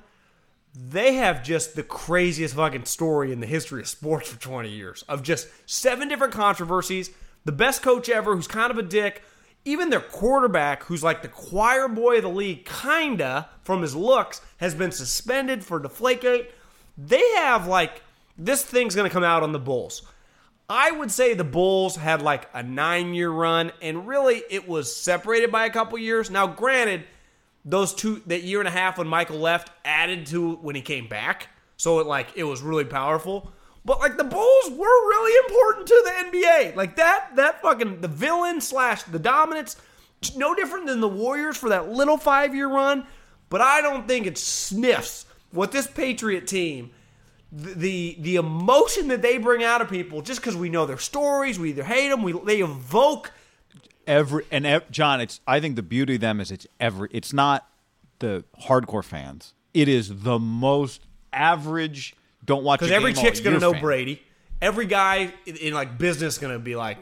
They 0.75 1.13
have 1.13 1.43
just 1.43 1.75
the 1.75 1.83
craziest 1.83 2.55
fucking 2.55 2.85
story 2.85 3.31
in 3.31 3.39
the 3.39 3.47
history 3.47 3.81
of 3.81 3.87
sports 3.87 4.29
for 4.29 4.39
20 4.39 4.69
years 4.69 5.03
of 5.07 5.21
just 5.21 5.47
seven 5.69 6.07
different 6.07 6.33
controversies. 6.33 7.11
The 7.45 7.51
best 7.51 7.81
coach 7.81 8.09
ever, 8.09 8.35
who's 8.35 8.47
kind 8.47 8.71
of 8.71 8.77
a 8.77 8.83
dick. 8.83 9.21
Even 9.65 9.89
their 9.89 10.01
quarterback, 10.01 10.83
who's 10.83 11.03
like 11.03 11.21
the 11.21 11.27
choir 11.27 11.87
boy 11.87 12.17
of 12.17 12.23
the 12.23 12.29
league, 12.29 12.65
kinda 12.65 13.49
from 13.63 13.81
his 13.81 13.95
looks, 13.95 14.41
has 14.57 14.73
been 14.73 14.91
suspended 14.91 15.63
for 15.63 15.79
Deflategate. 15.79 16.47
They 16.97 17.23
have 17.35 17.67
like 17.67 18.01
this 18.37 18.63
thing's 18.63 18.95
gonna 18.95 19.09
come 19.09 19.23
out 19.23 19.43
on 19.43 19.51
the 19.51 19.59
Bulls. 19.59 20.01
I 20.69 20.91
would 20.91 21.11
say 21.11 21.33
the 21.33 21.43
Bulls 21.43 21.97
had 21.97 22.21
like 22.21 22.49
a 22.53 22.63
nine 22.63 23.13
year 23.13 23.29
run, 23.29 23.71
and 23.81 24.07
really 24.07 24.43
it 24.49 24.67
was 24.67 24.95
separated 24.95 25.51
by 25.51 25.65
a 25.65 25.69
couple 25.69 25.97
years. 25.99 26.31
Now, 26.31 26.47
granted, 26.47 27.05
those 27.65 27.93
two 27.93 28.21
that 28.27 28.43
year 28.43 28.59
and 28.59 28.67
a 28.67 28.71
half 28.71 28.97
when 28.97 29.07
Michael 29.07 29.37
left 29.37 29.71
added 29.85 30.25
to 30.27 30.55
when 30.55 30.75
he 30.75 30.81
came 30.81 31.07
back, 31.07 31.49
so 31.77 31.99
it 31.99 32.07
like 32.07 32.29
it 32.35 32.43
was 32.43 32.61
really 32.61 32.85
powerful. 32.85 33.51
But 33.85 33.99
like 33.99 34.17
the 34.17 34.23
Bulls 34.23 34.69
were 34.69 34.77
really 34.77 35.45
important 35.47 35.87
to 35.87 36.03
the 36.05 36.37
NBA. 36.37 36.75
Like 36.75 36.95
that 36.97 37.35
that 37.35 37.61
fucking 37.61 38.01
the 38.01 38.07
villain 38.07 38.61
slash 38.61 39.03
the 39.03 39.19
dominance, 39.19 39.75
no 40.35 40.55
different 40.55 40.87
than 40.87 41.01
the 41.01 41.07
Warriors 41.07 41.57
for 41.57 41.69
that 41.69 41.89
little 41.89 42.17
five 42.17 42.55
year 42.55 42.67
run. 42.67 43.05
But 43.49 43.61
I 43.61 43.81
don't 43.81 44.07
think 44.07 44.25
it 44.25 44.37
sniffs 44.37 45.25
what 45.51 45.71
this 45.71 45.87
Patriot 45.87 46.47
team 46.47 46.91
the 47.53 48.17
the, 48.19 48.35
emotion 48.35 49.09
that 49.09 49.21
they 49.21 49.37
bring 49.37 49.63
out 49.63 49.81
of 49.81 49.89
people 49.89 50.21
just 50.21 50.41
because 50.41 50.55
we 50.55 50.69
know 50.69 50.85
their 50.85 50.97
stories, 50.97 51.59
we 51.59 51.69
either 51.69 51.83
hate 51.83 52.09
them, 52.09 52.23
we 52.23 52.31
they 52.31 52.61
evoke. 52.61 53.31
Every 54.07 54.45
and 54.51 54.65
ev- 54.65 54.89
John, 54.91 55.21
it's 55.21 55.39
I 55.47 55.59
think 55.59 55.75
the 55.75 55.83
beauty 55.83 56.15
of 56.15 56.21
them 56.21 56.39
is 56.39 56.51
it's 56.51 56.67
every 56.79 57.09
it's 57.11 57.33
not 57.33 57.67
the 58.19 58.43
hardcore 58.61 59.03
fans. 59.03 59.53
It 59.73 59.87
is 59.87 60.21
the 60.23 60.39
most 60.39 61.01
average. 61.31 62.15
Don't 62.45 62.63
watch 62.63 62.79
Because 62.79 62.91
every 62.91 63.13
chick's 63.13 63.39
gonna 63.39 63.59
know 63.59 63.73
fan. 63.73 63.81
Brady. 63.81 64.21
Every 64.61 64.85
guy 64.85 65.33
in, 65.45 65.55
in 65.57 65.73
like 65.73 65.97
business 65.97 66.37
gonna 66.37 66.59
be 66.59 66.75
like 66.75 66.97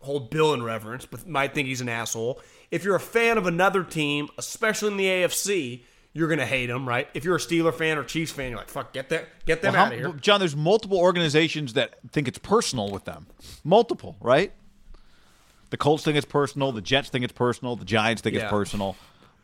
hold 0.00 0.30
Bill 0.30 0.54
in 0.54 0.62
reverence, 0.62 1.06
but 1.06 1.26
might 1.26 1.54
think 1.54 1.66
he's 1.68 1.80
an 1.80 1.88
asshole. 1.88 2.40
If 2.70 2.84
you're 2.84 2.96
a 2.96 3.00
fan 3.00 3.38
of 3.38 3.46
another 3.46 3.82
team, 3.84 4.28
especially 4.38 4.90
in 4.92 4.96
the 4.96 5.04
AFC, 5.06 5.82
you're 6.12 6.28
gonna 6.28 6.46
hate 6.46 6.70
him, 6.70 6.88
right? 6.88 7.08
If 7.14 7.24
you're 7.24 7.36
a 7.36 7.40
Steeler 7.40 7.74
fan 7.74 7.98
or 7.98 8.04
Chiefs 8.04 8.32
fan, 8.32 8.50
you're 8.50 8.58
like, 8.58 8.68
fuck, 8.68 8.92
get 8.92 9.08
that, 9.10 9.26
get 9.46 9.62
them 9.62 9.74
Well, 9.74 9.84
out 9.86 9.92
of 9.92 9.98
here. 9.98 10.12
John, 10.20 10.40
there's 10.40 10.56
multiple 10.56 10.98
organizations 10.98 11.74
that 11.74 11.98
think 12.10 12.26
it's 12.28 12.38
personal 12.38 12.90
with 12.90 13.04
them. 13.04 13.26
Multiple, 13.64 14.16
right? 14.20 14.52
The 15.70 15.76
Colts 15.76 16.04
think 16.04 16.16
it's 16.16 16.26
personal. 16.26 16.72
The 16.72 16.80
Jets 16.80 17.08
think 17.08 17.24
it's 17.24 17.32
personal. 17.32 17.76
The 17.76 17.84
Giants 17.84 18.22
think 18.22 18.36
Yeah. 18.36 18.42
it's 18.42 18.50
personal. 18.50 18.96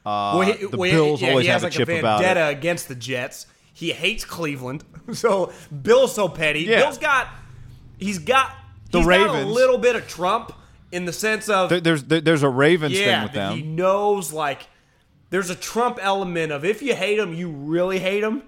Uh, 0.07 0.35
Well, 0.37 0.43
he- 0.43 0.67
the 0.67 0.77
well, 0.77 0.91
Bills 0.91 1.23
yeah, 1.23 1.31
always 1.31 1.45
he 1.47 1.51
has 1.53 1.63
have 1.63 1.71
like 1.71 1.75
a 1.75 1.77
chip 1.87 1.89
about 2.01 2.21
vendetta 2.21 2.49
it. 2.49 2.53
against 2.59 2.89
the 2.89 2.95
Jets. 2.95 3.47
He 3.75 3.91
hates 3.93 4.25
Cleveland, 4.25 4.85
so 5.13 5.53
Bill's 5.83 6.15
so 6.15 6.29
petty. 6.29 6.61
Yeah. 6.61 6.81
Bill's 6.81 6.99
got, 6.99 7.29
he's 7.99 8.19
got, 8.19 8.51
The 8.91 8.99
he's 8.99 9.07
got 9.07 9.21
a 9.21 9.25
Ravens. 9.33 9.51
little 9.53 9.79
bit 9.79 9.97
of 9.97 10.07
Trump 10.09 10.53
in 10.91 11.05
the 11.07 11.13
sense 11.13 11.49
of 11.49 11.71
There- 11.71 11.81
There's 11.81 12.05
there- 12.05 12.21
there's 12.21 12.43
a 12.43 12.49
Ravens 12.49 12.99
yeah, 12.99 13.05
thing 13.17 13.23
with 13.25 13.33
that 13.33 13.49
them. 13.51 13.59
he 13.59 13.63
knows 13.63 14.33
like 14.33 14.67
there's 15.31 15.49
a 15.51 15.55
Trump 15.55 15.99
element 16.03 16.53
of 16.53 16.65
if 16.65 16.83
you 16.83 16.95
hate 16.95 17.19
him, 17.19 17.33
you 17.33 17.49
really 17.49 17.99
hate 17.99 18.23
him. 18.23 18.43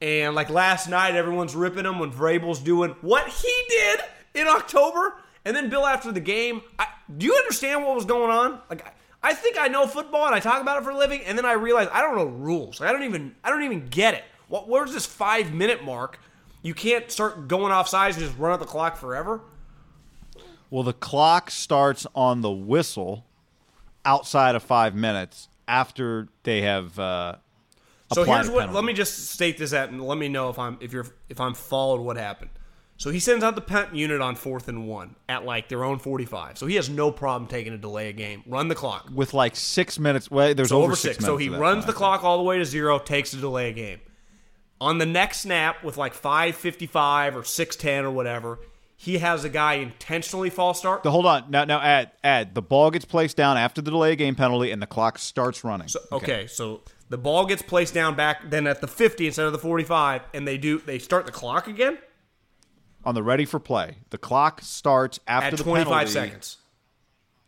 And 0.00 0.34
like 0.34 0.48
last 0.50 0.88
night, 0.88 1.14
everyone's 1.14 1.54
ripping 1.54 1.84
him 1.84 1.98
when 1.98 2.10
Vrabel's 2.12 2.58
doing 2.60 2.94
what 3.02 3.28
he 3.28 3.52
did 3.68 4.00
in 4.34 4.46
October, 4.46 5.14
and 5.44 5.54
then 5.54 5.68
Bill 5.68 5.86
after 5.86 6.12
the 6.12 6.20
game. 6.20 6.62
I, 6.78 6.86
do 7.16 7.26
you 7.26 7.34
understand 7.34 7.84
what 7.84 7.94
was 7.94 8.04
going 8.04 8.30
on? 8.30 8.60
Like, 8.70 8.86
I, 8.86 8.92
I 9.30 9.34
think 9.34 9.56
I 9.58 9.68
know 9.68 9.86
football 9.86 10.26
and 10.26 10.34
I 10.34 10.40
talk 10.40 10.60
about 10.60 10.78
it 10.78 10.84
for 10.84 10.90
a 10.90 10.96
living, 10.96 11.22
and 11.22 11.36
then 11.36 11.44
I 11.44 11.52
realize 11.52 11.88
I 11.92 12.00
don't 12.00 12.16
know 12.16 12.26
rules. 12.26 12.80
Like, 12.80 12.90
I 12.90 12.92
don't 12.92 13.04
even 13.04 13.34
I 13.42 13.50
don't 13.50 13.62
even 13.62 13.86
get 13.86 14.14
it. 14.14 14.24
What 14.48 14.68
where's 14.68 14.92
this 14.92 15.06
five 15.06 15.52
minute 15.52 15.84
mark? 15.84 16.18
You 16.62 16.74
can't 16.74 17.10
start 17.10 17.48
going 17.48 17.72
off 17.72 17.88
sides 17.88 18.16
and 18.16 18.24
just 18.24 18.38
run 18.38 18.52
out 18.52 18.60
the 18.60 18.66
clock 18.66 18.96
forever. 18.96 19.40
Well, 20.70 20.82
the 20.82 20.94
clock 20.94 21.50
starts 21.50 22.06
on 22.14 22.40
the 22.40 22.50
whistle 22.50 23.26
outside 24.04 24.54
of 24.54 24.62
five 24.62 24.94
minutes 24.94 25.48
after 25.68 26.28
they 26.42 26.62
have 26.62 26.98
uh, 26.98 27.36
So 28.12 28.24
here's 28.24 28.50
what. 28.50 28.72
Let 28.72 28.84
me 28.84 28.92
just 28.92 29.28
state 29.28 29.58
this 29.58 29.72
out 29.72 29.90
and 29.90 30.02
let 30.02 30.18
me 30.18 30.28
know 30.28 30.48
if 30.48 30.58
I'm 30.58 30.76
if 30.80 30.92
you're 30.92 31.06
if 31.28 31.40
I'm 31.40 31.54
followed 31.54 32.00
what 32.00 32.16
happened. 32.16 32.50
So 32.96 33.10
he 33.10 33.18
sends 33.18 33.42
out 33.42 33.54
the 33.54 33.60
punt 33.60 33.94
unit 33.94 34.20
on 34.20 34.36
fourth 34.36 34.68
and 34.68 34.86
one 34.88 35.16
at 35.28 35.44
like 35.44 35.68
their 35.68 35.84
own 35.84 35.98
45. 35.98 36.56
So 36.58 36.66
he 36.66 36.76
has 36.76 36.88
no 36.88 37.10
problem 37.10 37.48
taking 37.48 37.72
a 37.72 37.78
delay 37.78 38.08
a 38.08 38.12
game. 38.12 38.42
Run 38.46 38.68
the 38.68 38.74
clock. 38.74 39.10
with 39.12 39.34
like 39.34 39.56
six 39.56 39.98
minutes. 39.98 40.30
Well, 40.30 40.54
there's 40.54 40.68
So 40.68 40.82
over, 40.82 40.94
six. 40.94 41.16
six. 41.16 41.24
So 41.24 41.36
he 41.36 41.48
runs 41.48 41.84
time. 41.84 41.88
the 41.88 41.92
clock 41.92 42.22
all 42.24 42.38
the 42.38 42.44
way 42.44 42.58
to 42.58 42.64
zero, 42.64 42.98
takes 42.98 43.32
a 43.32 43.36
delay 43.38 43.70
a 43.70 43.72
game. 43.72 44.00
On 44.80 44.98
the 44.98 45.06
next 45.06 45.40
snap 45.40 45.82
with 45.82 45.96
like 45.96 46.14
555 46.14 47.36
or 47.36 47.44
610 47.44 48.04
or 48.04 48.10
whatever, 48.10 48.58
he 48.96 49.18
has 49.18 49.44
a 49.44 49.48
guy 49.48 49.74
intentionally 49.74 50.50
false 50.50 50.78
start. 50.78 51.02
The, 51.02 51.10
hold 51.10 51.26
on 51.26 51.50
now. 51.50 51.64
Now 51.64 51.80
add 51.80 52.12
add 52.22 52.54
the 52.54 52.62
ball 52.62 52.90
gets 52.90 53.04
placed 53.04 53.36
down 53.36 53.56
after 53.56 53.82
the 53.82 53.90
delay 53.90 54.14
game 54.16 54.34
penalty, 54.34 54.70
and 54.70 54.80
the 54.80 54.86
clock 54.86 55.18
starts 55.18 55.64
running. 55.64 55.88
So, 55.88 56.00
okay, 56.12 56.46
so 56.46 56.82
the 57.08 57.18
ball 57.18 57.44
gets 57.46 57.62
placed 57.62 57.92
down 57.94 58.14
back 58.14 58.50
then 58.50 58.66
at 58.66 58.80
the 58.80 58.86
50 58.86 59.26
instead 59.26 59.46
of 59.46 59.52
the 59.52 59.58
45 59.58 60.22
and 60.32 60.46
they 60.48 60.56
do 60.58 60.78
they 60.78 60.98
start 60.98 61.26
the 61.26 61.32
clock 61.32 61.66
again 61.66 61.98
on 63.06 63.14
the 63.14 63.22
ready 63.22 63.44
for 63.44 63.58
play, 63.60 63.98
the 64.10 64.18
clock 64.18 64.60
starts 64.62 65.20
after 65.28 65.46
at 65.48 65.56
the 65.56 65.62
25 65.62 65.86
penalty 65.90 66.10
seconds. 66.10 66.56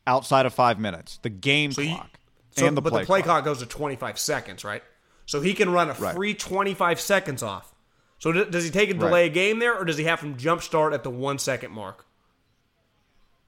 outside 0.06 0.46
of 0.46 0.54
five 0.54 0.78
minutes. 0.78 1.18
The 1.22 1.30
game 1.30 1.72
So 1.72 1.80
you- 1.82 1.94
clock 1.96 2.18
So, 2.52 2.66
and 2.66 2.76
the 2.76 2.80
but 2.82 2.90
play, 2.90 3.02
the 3.02 3.06
play 3.06 3.22
clock. 3.22 3.42
clock 3.42 3.44
goes 3.44 3.58
to 3.58 3.66
25 3.66 4.18
seconds, 4.18 4.64
right? 4.64 4.82
So 5.26 5.40
he 5.40 5.52
can 5.54 5.70
run 5.70 5.90
a 5.90 5.94
Right. 5.94 6.14
free 6.14 6.34
25 6.34 7.00
seconds 7.00 7.42
off. 7.42 7.74
So 8.18 8.32
d- 8.32 8.44
does 8.46 8.64
he 8.64 8.70
take 8.70 8.88
a 8.90 8.94
delay 8.94 9.26
a 9.26 9.28
game 9.28 9.58
there, 9.58 9.76
or 9.76 9.84
does 9.84 9.98
he 9.98 10.04
have 10.04 10.20
him 10.20 10.36
jump 10.38 10.62
start 10.62 10.92
at 10.94 11.02
the 11.02 11.10
one 11.10 11.38
second 11.38 11.72
mark? 11.72 12.06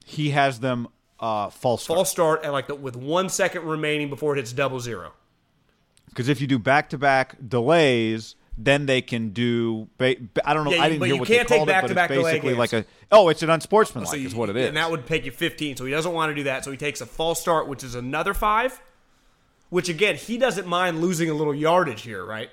He 0.05 0.31
has 0.31 0.59
them 0.59 0.87
uh, 1.19 1.49
false 1.49 1.83
start. 1.83 1.97
False 1.97 2.09
start 2.11 2.43
at 2.45 2.51
like 2.51 2.67
the, 2.67 2.75
with 2.75 2.95
one 2.95 3.29
second 3.29 3.63
remaining 3.65 4.09
before 4.09 4.33
it 4.35 4.37
hits 4.37 4.53
double 4.53 4.79
zero. 4.79 5.13
Because 6.07 6.29
if 6.29 6.39
you 6.41 6.47
do 6.47 6.57
back 6.59 6.89
to 6.91 6.97
back 6.97 7.35
delays, 7.45 8.35
then 8.61 8.85
they 8.85 9.01
can 9.01 9.29
do. 9.29 9.87
I 9.99 10.15
don't 10.53 10.65
know. 10.65 10.71
Yeah, 10.71 10.81
I 10.83 10.89
didn't 10.89 10.99
but 10.99 11.05
hear 11.05 11.15
you 11.15 11.19
what 11.21 11.27
can't 11.27 11.47
they 11.47 11.55
take 11.55 11.65
called 11.65 11.69
it, 11.69 11.95
but 11.95 12.11
it's 12.11 12.23
basically 12.23 12.53
like 12.53 12.73
a. 12.73 12.85
Oh, 13.11 13.29
it's 13.29 13.41
an 13.41 13.49
unsportsmanlike. 13.49 14.11
So 14.11 14.17
is 14.17 14.35
what 14.35 14.49
it 14.49 14.57
is. 14.57 14.67
And 14.67 14.77
that 14.77 14.91
would 14.91 15.07
take 15.07 15.25
you 15.25 15.31
15. 15.31 15.77
So 15.77 15.85
he 15.85 15.91
doesn't 15.91 16.11
want 16.11 16.29
to 16.31 16.35
do 16.35 16.43
that. 16.43 16.65
So 16.65 16.71
he 16.71 16.77
takes 16.77 16.99
a 17.01 17.05
false 17.05 17.39
start, 17.39 17.67
which 17.69 17.83
is 17.83 17.95
another 17.95 18.33
five. 18.33 18.79
Which 19.69 19.87
again, 19.87 20.15
he 20.15 20.37
doesn't 20.37 20.67
mind 20.67 20.99
losing 20.99 21.29
a 21.29 21.33
little 21.33 21.53
yardage 21.55 22.01
here, 22.01 22.25
right? 22.25 22.49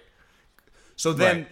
So 0.97 1.13
then, 1.13 1.37
Right. 1.39 1.49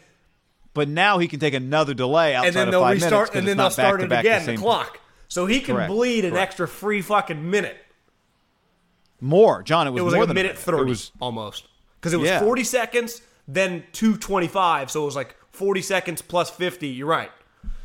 but 0.75 0.89
now 0.89 1.19
he 1.19 1.27
can 1.27 1.41
take 1.41 1.55
another 1.55 1.95
delay 1.95 2.35
outside 2.35 2.49
and 2.49 2.57
then 2.57 2.69
of 2.69 2.73
they'll 2.73 2.81
five 2.83 2.95
restart, 2.97 3.13
minutes 3.13 3.35
and 3.37 3.49
then 3.49 3.57
they'll 3.57 3.71
start 3.71 4.01
it 4.03 4.09
back-to-back 4.11 4.25
the 4.25 4.43
again. 4.45 4.57
The, 4.57 4.61
clock, 4.63 5.01
so 5.29 5.47
he 5.47 5.61
can 5.61 5.75
Correct. 5.75 5.91
bleed 5.91 6.25
an 6.27 6.33
Correct. 6.33 6.49
extra 6.51 6.69
free 6.69 7.01
fucking 7.03 7.51
minute. 7.51 7.77
More, 9.21 9.63
John. 9.63 9.87
It 9.87 9.91
was, 9.91 10.01
It 10.01 10.05
was 10.05 10.15
more 10.15 10.23
like 10.23 10.27
a 10.27 10.35
than 10.35 10.43
minute 10.43 10.59
thirty, 10.59 10.83
It 10.83 10.87
was 10.89 11.13
almost, 11.21 11.67
because 12.01 12.13
it 12.13 12.19
was 12.19 12.29
Yeah. 12.29 12.41
forty 12.41 12.65
seconds, 12.65 13.23
then 13.47 13.85
two 13.93 14.17
twenty-five. 14.17 14.91
So 14.91 15.03
it 15.03 15.07
was 15.07 15.17
like 15.17 15.37
forty 15.51 15.83
seconds 15.83 16.23
plus 16.23 16.51
fifty. 16.51 16.89
You're 16.89 17.09
right. 17.09 17.31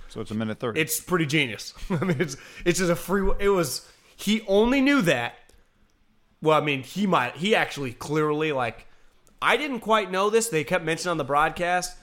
so 0.08 0.22
it's 0.22 0.32
a 0.32 0.36
minute 0.36 0.60
thirty. 0.60 0.80
It's 0.80 1.00
pretty 1.00 1.26
genius. 1.26 1.74
I 1.90 2.04
mean, 2.04 2.18
it's 2.20 2.38
it's 2.66 2.80
just 2.80 2.92
a 2.92 2.96
free. 2.96 3.32
It 3.40 3.50
was 3.50 3.88
he 4.16 4.44
only 4.48 4.82
knew 4.82 5.02
that. 5.04 5.36
Well, 6.42 6.58
I 6.58 6.64
mean, 6.64 6.84
he 6.84 7.06
might. 7.06 7.36
He 7.38 7.56
actually 7.56 7.94
clearly 7.94 8.52
like. 8.52 8.86
I 9.42 9.56
didn't 9.56 9.80
quite 9.80 10.12
know 10.12 10.30
this. 10.30 10.50
They 10.50 10.66
kept 10.66 10.84
mentioning 10.84 11.12
on 11.12 11.18
the 11.18 11.24
broadcast. 11.24 11.96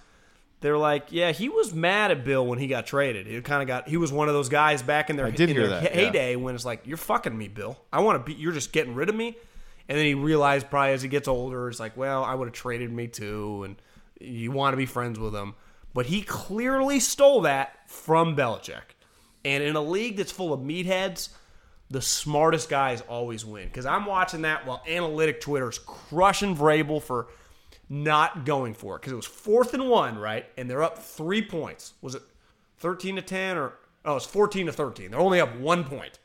They're 0.60 0.78
like, 0.78 1.08
yeah, 1.10 1.32
he 1.32 1.50
was 1.50 1.74
mad 1.74 2.10
at 2.10 2.24
Bill 2.24 2.46
when 2.46 2.58
he 2.58 2.66
got 2.66 2.86
traded. 2.86 3.26
He 3.26 3.38
kind 3.42 3.60
of 3.60 3.68
got. 3.68 3.88
He 3.88 3.98
was 3.98 4.10
one 4.10 4.28
of 4.28 4.34
those 4.34 4.48
guys 4.48 4.82
back 4.82 5.10
in 5.10 5.16
their, 5.16 5.26
I 5.26 5.30
did 5.30 5.50
hear 5.50 5.68
that, 5.68 5.82
yeah. 5.82 5.90
heyday 5.90 6.36
when 6.36 6.54
it's 6.54 6.64
like, 6.64 6.86
you're 6.86 6.96
fucking 6.96 7.36
me, 7.36 7.48
Bill. 7.48 7.78
I 7.92 8.00
want 8.00 8.18
to 8.18 8.32
be. 8.32 8.40
You're 8.40 8.52
just 8.52 8.72
getting 8.72 8.94
rid 8.94 9.10
of 9.10 9.14
me. 9.14 9.36
And 9.88 9.96
then 9.96 10.04
he 10.04 10.14
realized 10.14 10.68
probably 10.68 10.92
as 10.92 11.02
he 11.02 11.08
gets 11.08 11.28
older, 11.28 11.68
it's 11.68 11.80
like, 11.80 11.96
well, 11.96 12.24
I 12.24 12.34
would 12.34 12.48
have 12.48 12.54
traded 12.54 12.92
me 12.92 13.06
too, 13.06 13.62
and 13.64 13.76
you 14.20 14.50
want 14.50 14.72
to 14.72 14.76
be 14.76 14.86
friends 14.86 15.18
with 15.18 15.34
him. 15.34 15.54
But 15.94 16.06
he 16.06 16.22
clearly 16.22 17.00
stole 17.00 17.42
that 17.42 17.88
from 17.90 18.36
Belichick. 18.36 18.82
And 19.44 19.62
in 19.62 19.76
a 19.76 19.80
league 19.80 20.16
that's 20.16 20.32
full 20.32 20.52
of 20.52 20.60
meatheads, 20.60 21.30
the 21.88 22.02
smartest 22.02 22.68
guys 22.68 23.00
always 23.02 23.44
win. 23.44 23.66
Because 23.68 23.86
I'm 23.86 24.06
watching 24.06 24.42
that 24.42 24.66
while 24.66 24.82
analytic 24.88 25.40
Twitter's 25.40 25.78
crushing 25.78 26.56
Vrabel 26.56 27.00
for 27.00 27.28
not 27.88 28.44
going 28.44 28.74
for 28.74 28.96
it. 28.96 29.00
Because 29.00 29.12
it 29.12 29.16
was 29.16 29.26
fourth 29.26 29.72
and 29.72 29.88
one, 29.88 30.18
right? 30.18 30.46
And 30.56 30.68
they're 30.68 30.82
up 30.82 30.98
three 30.98 31.42
points. 31.42 31.94
Was 32.02 32.14
it 32.14 32.22
13 32.78 33.16
to 33.16 33.22
10 33.22 33.56
or 33.56 33.74
oh, 34.04 34.16
it's 34.16 34.26
14 34.26 34.66
to 34.66 34.72
13. 34.72 35.10
They're 35.10 35.20
only 35.20 35.40
up 35.40 35.54
one 35.56 35.84
point. 35.84 36.18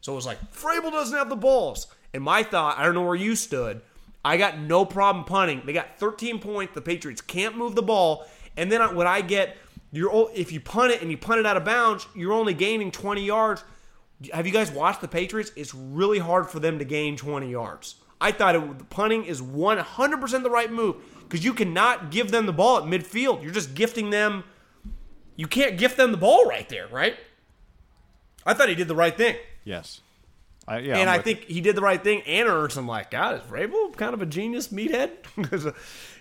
So 0.00 0.12
it 0.12 0.16
was 0.16 0.26
like, 0.26 0.38
Vrabel 0.52 0.90
doesn't 0.90 1.16
have 1.16 1.28
the 1.28 1.36
balls. 1.36 1.86
And 2.14 2.22
my 2.22 2.42
thought, 2.44 2.78
I 2.78 2.84
don't 2.84 2.94
know 2.94 3.02
where 3.02 3.16
you 3.16 3.34
stood. 3.34 3.82
I 4.24 4.36
got 4.38 4.58
no 4.58 4.86
problem 4.86 5.24
punting. 5.24 5.62
They 5.66 5.72
got 5.72 5.98
13 5.98 6.38
points. 6.38 6.72
The 6.74 6.80
Patriots 6.80 7.20
can't 7.20 7.58
move 7.58 7.74
the 7.74 7.82
ball. 7.82 8.24
And 8.56 8.72
then 8.72 8.94
when 8.94 9.06
I 9.06 9.20
get, 9.20 9.56
you're 9.92 10.30
if 10.34 10.52
you 10.52 10.60
punt 10.60 10.92
it 10.92 11.02
and 11.02 11.10
you 11.10 11.18
punt 11.18 11.40
it 11.40 11.46
out 11.46 11.56
of 11.56 11.64
bounds, 11.64 12.06
you're 12.14 12.32
only 12.32 12.54
gaining 12.54 12.90
20 12.90 13.24
yards. 13.24 13.64
Have 14.32 14.46
you 14.46 14.52
guys 14.52 14.70
watched 14.70 15.00
the 15.02 15.08
Patriots? 15.08 15.52
It's 15.56 15.74
really 15.74 16.20
hard 16.20 16.48
for 16.48 16.60
them 16.60 16.78
to 16.78 16.84
gain 16.84 17.16
20 17.16 17.50
yards. 17.50 17.96
I 18.20 18.32
thought 18.32 18.54
it, 18.54 18.90
punting 18.90 19.24
is 19.24 19.42
100% 19.42 20.42
the 20.42 20.50
right 20.50 20.72
move 20.72 20.96
because 21.22 21.44
you 21.44 21.52
cannot 21.52 22.10
give 22.10 22.30
them 22.30 22.46
the 22.46 22.52
ball 22.52 22.78
at 22.78 22.84
midfield. 22.84 23.42
You're 23.42 23.52
just 23.52 23.74
gifting 23.74 24.10
them. 24.10 24.44
You 25.36 25.48
can't 25.48 25.76
gift 25.76 25.96
them 25.96 26.12
the 26.12 26.16
ball 26.16 26.46
right 26.46 26.68
there, 26.68 26.86
right? 26.88 27.16
I 28.46 28.54
thought 28.54 28.68
he 28.68 28.74
did 28.74 28.88
the 28.88 28.94
right 28.94 29.16
thing. 29.16 29.36
yes. 29.64 30.00
I, 30.66 30.78
yeah, 30.78 30.98
and 30.98 31.10
I'm 31.10 31.14
I 31.14 31.16
with 31.18 31.24
think 31.24 31.44
he 31.44 31.60
did 31.60 31.76
the 31.76 31.82
right 31.82 32.02
thing 32.02 32.22
and 32.22 32.48
earned 32.48 32.72
some 32.72 32.86
like, 32.86 33.10
God, 33.10 33.36
is 33.36 33.42
Vrabel 33.42 33.94
kind 33.96 34.14
of 34.14 34.22
a 34.22 34.26
genius 34.26 34.68
meathead? 34.68 35.10
Because, 35.36 35.66
uh, 35.66 35.72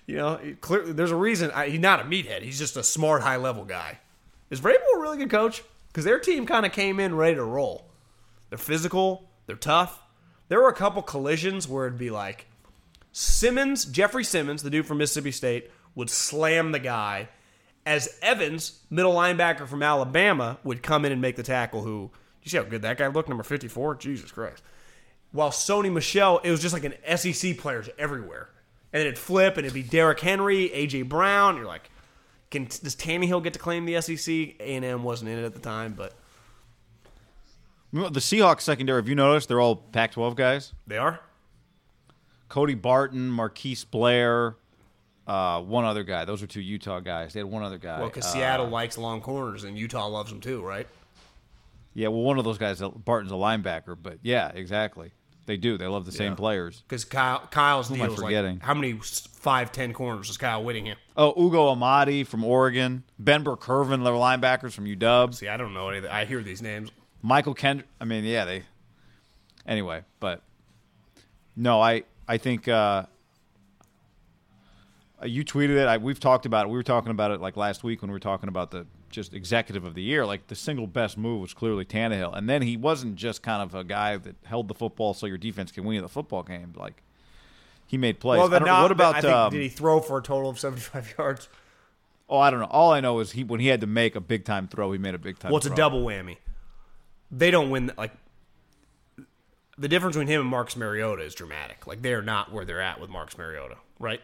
you 0.06 0.18
know, 0.18 0.40
clearly, 0.60 0.92
there's 0.92 1.12
a 1.12 1.16
reason 1.16 1.52
I, 1.52 1.70
he's 1.70 1.80
not 1.80 2.02
a 2.02 2.04
meathead. 2.04 2.42
He's 2.42 2.60
just 2.60 2.76
a 2.76 2.84
smart, 2.84 3.22
high 3.22 3.38
level 3.38 3.64
guy. 3.64 4.00
Is 4.50 4.60
Vrabel 4.60 4.96
a 4.96 5.00
really 5.00 5.18
good 5.18 5.30
coach? 5.30 5.64
Because 5.88 6.04
their 6.04 6.20
team 6.20 6.46
kind 6.46 6.66
of 6.66 6.72
came 6.72 7.00
in 7.00 7.16
ready 7.16 7.36
to 7.36 7.44
roll. 7.44 7.86
They're 8.50 8.58
physical, 8.58 9.30
they're 9.46 9.56
tough. 9.56 10.02
There 10.50 10.60
were 10.60 10.70
a 10.70 10.76
couple 10.76 11.02
collisions 11.02 11.68
where 11.68 11.88
it'd 11.88 11.98
be 11.98 12.10
like 12.10 12.48
Simmons, 13.12 13.86
Jeffrey 13.86 14.24
Simmons, 14.24 14.64
the 14.64 14.70
dude 14.70 14.86
from 14.86 14.98
Mississippi 14.98 15.32
State, 15.32 15.72
would 15.96 16.10
slam 16.10 16.72
the 16.72 16.80
guy 16.80 17.30
as 17.86 18.18
Evans, 18.22 18.80
middle 18.90 19.14
linebacker 19.14 19.68
from 19.68 19.84
Alabama, 19.84 20.58
would 20.64 20.82
come 20.82 21.06
in 21.06 21.12
and 21.12 21.22
make 21.22 21.36
the 21.36 21.44
tackle. 21.44 21.84
Who 21.84 22.12
you 22.44 22.50
see 22.50 22.58
how 22.58 22.64
good 22.64 22.82
that 22.82 22.98
guy 22.98 23.08
looked, 23.08 23.30
number 23.30 23.44
fifty 23.44 23.68
four. 23.68 23.96
Jesus 23.96 24.32
Christ! 24.32 24.64
While 25.32 25.50
Sony 25.52 25.92
Michel, 25.92 26.40
it 26.44 26.52
was 26.52 26.62
just 26.62 26.74
like 26.74 26.84
an 26.84 26.94
SEC 27.18 27.58
players 27.58 27.90
everywhere, 27.98 28.50
and 28.92 29.00
then 29.00 29.08
it'd 29.08 29.18
flip 29.18 29.58
and 29.58 29.66
it'd 29.66 29.74
be 29.74 29.84
Derrick 29.84 30.20
Henry, 30.20 30.70
AJ 30.70 31.10
Brown. 31.10 31.56
You're 31.58 31.66
like, 31.66 31.90
can 32.52 32.66
does 32.66 32.96
Tannehill 32.96 33.44
get 33.44 33.54
to 33.54 33.60
claim 33.60 33.86
the 33.86 34.00
SEC? 34.02 34.28
A 34.30 34.76
and 34.76 34.86
M 34.86 35.04
wasn't 35.04 35.30
in 35.32 35.40
it 35.40 35.46
at 35.46 35.54
the 35.54 35.60
time, 35.60 35.94
but. 35.94 36.14
The 37.92 38.20
Seahawks 38.20 38.62
secondary. 38.62 38.98
Have 39.00 39.08
you 39.08 39.14
noticed 39.14 39.48
they're 39.50 39.62
all 39.62 39.76
Pac-12 39.76 40.36
guys? 40.36 40.74
they 40.88 40.98
are. 40.98 41.20
Cody 42.50 42.74
Barton, 42.74 43.30
Marquise 43.30 43.84
Blair, 43.84 44.56
uh, 45.28 45.62
one 45.62 45.86
other 45.86 46.04
guy. 46.04 46.26
Those 46.26 46.42
are 46.42 46.48
two 46.48 46.62
Utah 46.62 47.00
guys. 47.02 47.34
They 47.34 47.40
had 47.40 47.46
one 47.50 47.62
other 47.64 47.78
guy. 47.78 48.00
Well, 48.00 48.10
because 48.10 48.26
Uh, 48.26 48.30
Seattle 48.30 48.68
likes 48.68 48.98
long 48.98 49.22
corners 49.22 49.64
and 49.64 49.78
Utah 49.78 50.08
loves 50.08 50.32
them 50.32 50.40
too, 50.42 50.62
right? 50.64 50.88
Yeah, 51.94 52.08
well, 52.08 52.22
one 52.22 52.40
of 52.40 52.44
those 52.44 52.58
guys, 52.58 52.82
Barton's 52.82 53.32
a 53.32 53.36
linebacker, 53.36 53.96
but 54.02 54.20
yeah, 54.24 54.52
exactly. 54.54 55.12
They 55.46 55.58
do. 55.58 55.78
They 55.78 55.88
love 55.88 56.06
the 56.06 56.12
same 56.12 56.36
players. 56.36 56.84
Because 56.88 57.04
Kyle, 57.04 57.40
Kyle's 57.52 57.90
deal 57.90 58.00
was 58.08 58.18
like, 58.18 58.28
forgetting? 58.28 58.60
how 58.62 58.74
many 58.74 58.94
five 58.94 59.74
ten 59.74 59.92
corners 59.92 60.30
is 60.30 60.38
Kyle 60.38 60.64
Whittingham? 60.64 60.98
Oh, 61.18 61.34
Ugo 61.38 61.68
Amadi 61.76 62.26
from 62.26 62.46
Oregon, 62.46 63.04
Ben 63.20 63.44
Burr-Kirven, 63.44 64.04
their 64.04 64.14
linebackers 64.14 64.72
from 64.72 64.86
UW, 64.86 65.34
See, 65.34 65.50
I 65.50 65.58
don't 65.58 65.74
know 65.74 65.90
anything. 65.90 66.10
I 66.10 66.24
hear 66.26 66.42
these 66.42 66.62
names. 66.62 66.92
Michael 67.22 67.54
Kendrick. 67.54 67.90
I 68.00 68.06
mean, 68.06 68.24
yeah, 68.24 68.46
they. 68.46 68.64
Anyway, 69.68 70.04
but 70.20 70.42
no, 71.56 71.82
I 71.82 72.04
I 72.28 72.38
think 72.38 72.68
uh, 72.70 73.04
you 75.24 75.44
tweeted 75.44 75.78
it. 75.78 75.88
I, 75.88 75.98
we've 75.98 76.20
talked 76.20 76.46
about 76.46 76.66
it. 76.66 76.70
We 76.70 76.78
were 76.78 76.84
talking 76.84 77.12
about 77.12 77.32
it 77.32 77.42
like 77.42 77.58
last 77.58 77.84
week 77.84 78.02
when 78.02 78.12
we 78.12 78.16
were 78.16 78.20
talking 78.20 78.50
about 78.50 78.72
the 78.72 78.86
just 79.14 79.34
executive 79.34 79.86
of 79.86 79.96
the 79.96 80.02
year. 80.02 80.26
Like 80.26 80.48
the 80.48 80.56
single 80.56 80.88
best 80.88 81.18
move 81.18 81.40
was 81.40 81.54
clearly 81.54 81.86
Tannehill, 81.86 82.36
and 82.36 82.50
then 82.50 82.62
he 82.62 82.76
wasn't 82.76 83.16
just 83.16 83.42
kind 83.42 83.62
of 83.62 83.74
a 83.74 83.84
guy 83.84 84.18
that 84.18 84.36
held 84.44 84.68
the 84.68 84.74
football 84.74 85.14
so 85.14 85.26
your 85.26 85.38
defense 85.38 85.72
can 85.72 85.86
win 85.86 86.02
the 86.02 86.10
football 86.10 86.44
game. 86.44 86.74
Like 86.76 87.02
he 87.88 87.98
made 87.98 88.20
plays. 88.20 88.40
Well, 88.40 88.50
don't 88.50 88.66
know, 88.66 88.82
what 88.82 88.92
about 88.92 89.16
I 89.16 89.22
think, 89.22 89.34
um, 89.34 89.52
did 89.52 89.62
he 89.62 89.70
throw 89.70 90.02
for 90.02 90.18
a 90.18 90.22
total 90.22 90.50
of 90.50 90.60
seventy 90.60 90.82
five 90.82 91.14
yards? 91.18 91.48
Oh, 92.30 92.40
I 92.40 92.50
don't 92.50 92.60
know. 92.60 92.68
All 92.68 92.92
I 92.92 93.00
know 93.00 93.20
is 93.20 93.32
he 93.32 93.44
when 93.44 93.60
he 93.60 93.68
had 93.68 93.82
to 93.82 93.88
make 93.88 94.16
a 94.16 94.22
big 94.22 94.44
time 94.44 94.68
throw, 94.68 94.92
he 94.92 94.98
made 94.98 95.16
a 95.16 95.20
big 95.20 95.40
time. 95.40 95.52
Well, 95.52 95.58
it's 95.58 95.68
a 95.68 95.76
double 95.76 96.04
whammy. 96.04 96.38
They 97.32 97.52
don't 97.52 97.70
win. 97.70 97.92
Like 97.98 98.12
the 99.78 99.88
difference 99.88 100.16
between 100.16 100.28
him 100.28 100.42
and 100.42 100.50
Marcus 100.50 100.76
Mariota 100.76 101.24
is 101.24 101.36
dramatic. 101.36 101.88
Like 101.88 102.02
they 102.02 102.14
are 102.14 102.22
not 102.22 102.52
where 102.52 102.66
they're 102.66 102.82
at 102.82 103.00
with 103.00 103.10
Marcus 103.10 103.38
Mariota, 103.38 103.78
right? 104.00 104.22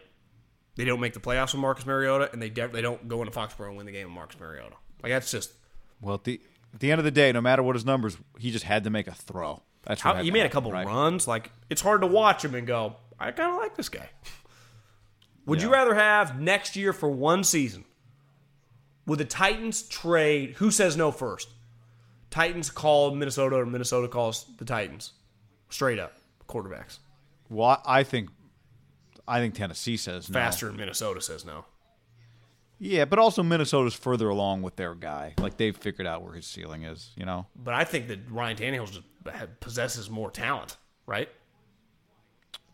They 0.80 0.86
don't 0.86 0.98
make 0.98 1.12
the 1.12 1.20
playoffs 1.20 1.52
with 1.52 1.60
Marcus 1.60 1.84
Mariota, 1.84 2.32
and 2.32 2.40
they 2.40 2.48
de- 2.48 2.68
they 2.68 2.80
don't 2.80 3.06
go 3.06 3.20
into 3.20 3.38
Foxborough 3.38 3.68
and 3.68 3.76
win 3.76 3.84
the 3.84 3.92
game 3.92 4.06
with 4.06 4.14
Marcus 4.14 4.40
Mariota. 4.40 4.76
Like 5.02 5.12
that's 5.12 5.30
just 5.30 5.52
Well, 6.00 6.14
at 6.14 6.24
the 6.24 6.40
at 6.72 6.80
the 6.80 6.90
end 6.90 6.98
of 6.98 7.04
the 7.04 7.10
day, 7.10 7.32
no 7.32 7.42
matter 7.42 7.62
what 7.62 7.76
his 7.76 7.84
numbers, 7.84 8.16
he 8.38 8.50
just 8.50 8.64
had 8.64 8.84
to 8.84 8.90
make 8.90 9.06
a 9.06 9.12
throw. 9.12 9.60
That's 9.82 10.00
how, 10.00 10.14
he 10.14 10.30
made 10.30 10.46
a 10.46 10.48
couple 10.48 10.72
right? 10.72 10.86
runs. 10.86 11.28
Like 11.28 11.52
it's 11.68 11.82
hard 11.82 12.00
to 12.00 12.06
watch 12.06 12.42
him 12.42 12.54
and 12.54 12.66
go, 12.66 12.96
I 13.18 13.30
kind 13.30 13.50
of 13.50 13.58
like 13.58 13.76
this 13.76 13.90
guy. 13.90 14.08
Would 15.44 15.60
you 15.60 15.70
rather 15.70 15.94
have 15.94 16.40
next 16.40 16.76
year 16.76 16.94
for 16.94 17.10
one 17.10 17.44
season? 17.44 17.84
Would 19.04 19.18
the 19.18 19.26
Titans 19.26 19.82
trade? 19.82 20.52
Who 20.52 20.70
says 20.70 20.96
no 20.96 21.12
first? 21.12 21.50
Titans 22.30 22.70
call 22.70 23.14
Minnesota, 23.14 23.56
or 23.56 23.66
Minnesota 23.66 24.08
calls 24.08 24.46
the 24.56 24.64
Titans. 24.64 25.12
Straight 25.68 25.98
up, 25.98 26.16
quarterbacks. 26.48 27.00
Well, 27.50 27.82
I 27.84 28.02
think, 28.02 28.30
I 29.30 29.38
think 29.38 29.54
Tennessee 29.54 29.96
says 29.96 30.28
no. 30.28 30.34
Faster 30.34 30.66
than 30.66 30.76
Minnesota 30.76 31.20
says 31.20 31.44
no. 31.44 31.64
Yeah, 32.78 33.04
but 33.04 33.18
also 33.18 33.42
Minnesota's 33.42 33.94
further 33.94 34.28
along 34.28 34.62
with 34.62 34.76
their 34.76 34.94
guy. 34.94 35.34
Like 35.38 35.56
they've 35.56 35.76
figured 35.76 36.06
out 36.06 36.22
where 36.22 36.32
his 36.34 36.46
ceiling 36.46 36.82
is. 36.82 37.10
You 37.16 37.26
know. 37.26 37.46
But 37.54 37.74
I 37.74 37.84
think 37.84 38.08
that 38.08 38.20
Ryan 38.30 38.56
Tannehill 38.56 38.90
just 38.90 39.60
possesses 39.60 40.10
more 40.10 40.30
talent, 40.30 40.76
right? 41.06 41.28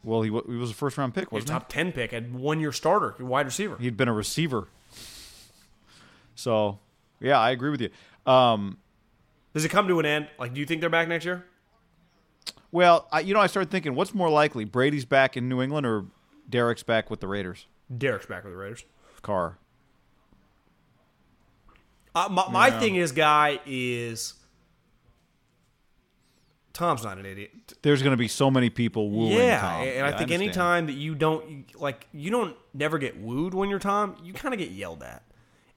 Well, 0.02 0.22
he, 0.22 0.30
wa- 0.30 0.44
he 0.46 0.54
was 0.54 0.70
a 0.70 0.74
first 0.74 0.96
round 0.96 1.14
pick, 1.14 1.32
wasn't 1.32 1.48
top 1.48 1.68
ten 1.68 1.92
pick 1.92 2.12
had 2.12 2.32
one 2.32 2.60
year 2.60 2.72
starter, 2.72 3.14
wide 3.18 3.46
receiver. 3.46 3.76
he? 3.76 3.84
He'd 3.84 3.96
been 3.96 4.08
a 4.08 4.12
receiver. 4.12 4.68
So, 6.36 6.78
yeah, 7.20 7.40
I 7.40 7.50
agree 7.50 7.70
with 7.70 7.80
you. 7.80 7.90
Um, 8.30 8.78
Does 9.54 9.64
it 9.64 9.70
come 9.70 9.88
to 9.88 9.98
an 9.98 10.06
end? 10.06 10.28
Like, 10.38 10.54
do 10.54 10.60
you 10.60 10.66
think 10.66 10.80
they're 10.80 10.90
back 10.90 11.08
next 11.08 11.24
year? 11.24 11.44
well, 12.70 13.08
I, 13.10 13.20
you 13.20 13.32
know, 13.32 13.40
I 13.40 13.46
started 13.46 13.70
thinking, 13.70 13.94
what's 13.94 14.12
more 14.14 14.28
likely, 14.28 14.64
Brady's 14.64 15.04
back 15.06 15.36
in 15.36 15.48
New 15.48 15.62
England 15.62 15.86
or 15.86 16.04
Derek's 16.48 16.82
back 16.82 17.10
with 17.10 17.20
the 17.20 17.28
Raiders? 17.28 17.66
Derek's 17.96 18.26
back 18.26 18.44
with 18.44 18.52
the 18.52 18.58
Raiders. 18.58 18.84
Carr. 19.22 19.58
Uh, 22.14 22.28
my 22.30 22.48
my 22.50 22.70
thing 22.70 22.96
is, 22.96 23.12
guy 23.12 23.60
is 23.66 24.34
Tom's 26.72 27.02
not 27.04 27.16
an 27.16 27.24
idiot. 27.24 27.50
There's 27.80 28.02
going 28.02 28.12
to 28.12 28.18
be 28.18 28.28
so 28.28 28.50
many 28.50 28.68
people 28.68 29.10
wooing 29.10 29.32
yeah, 29.32 29.60
Tom. 29.60 29.80
and 29.82 29.96
Yeah, 29.96 30.06
I 30.06 30.10
think 30.10 30.30
understand. 30.30 30.42
anytime 30.42 30.86
that 30.86 30.92
you 30.92 31.14
don't 31.14 31.74
like, 31.80 32.06
you 32.12 32.30
don't 32.30 32.54
never 32.74 32.98
get 32.98 33.18
wooed 33.18 33.54
when 33.54 33.70
you're 33.70 33.78
Tom. 33.78 34.16
You 34.22 34.34
kind 34.34 34.52
of 34.52 34.58
get 34.60 34.70
yelled 34.70 35.02
at, 35.02 35.22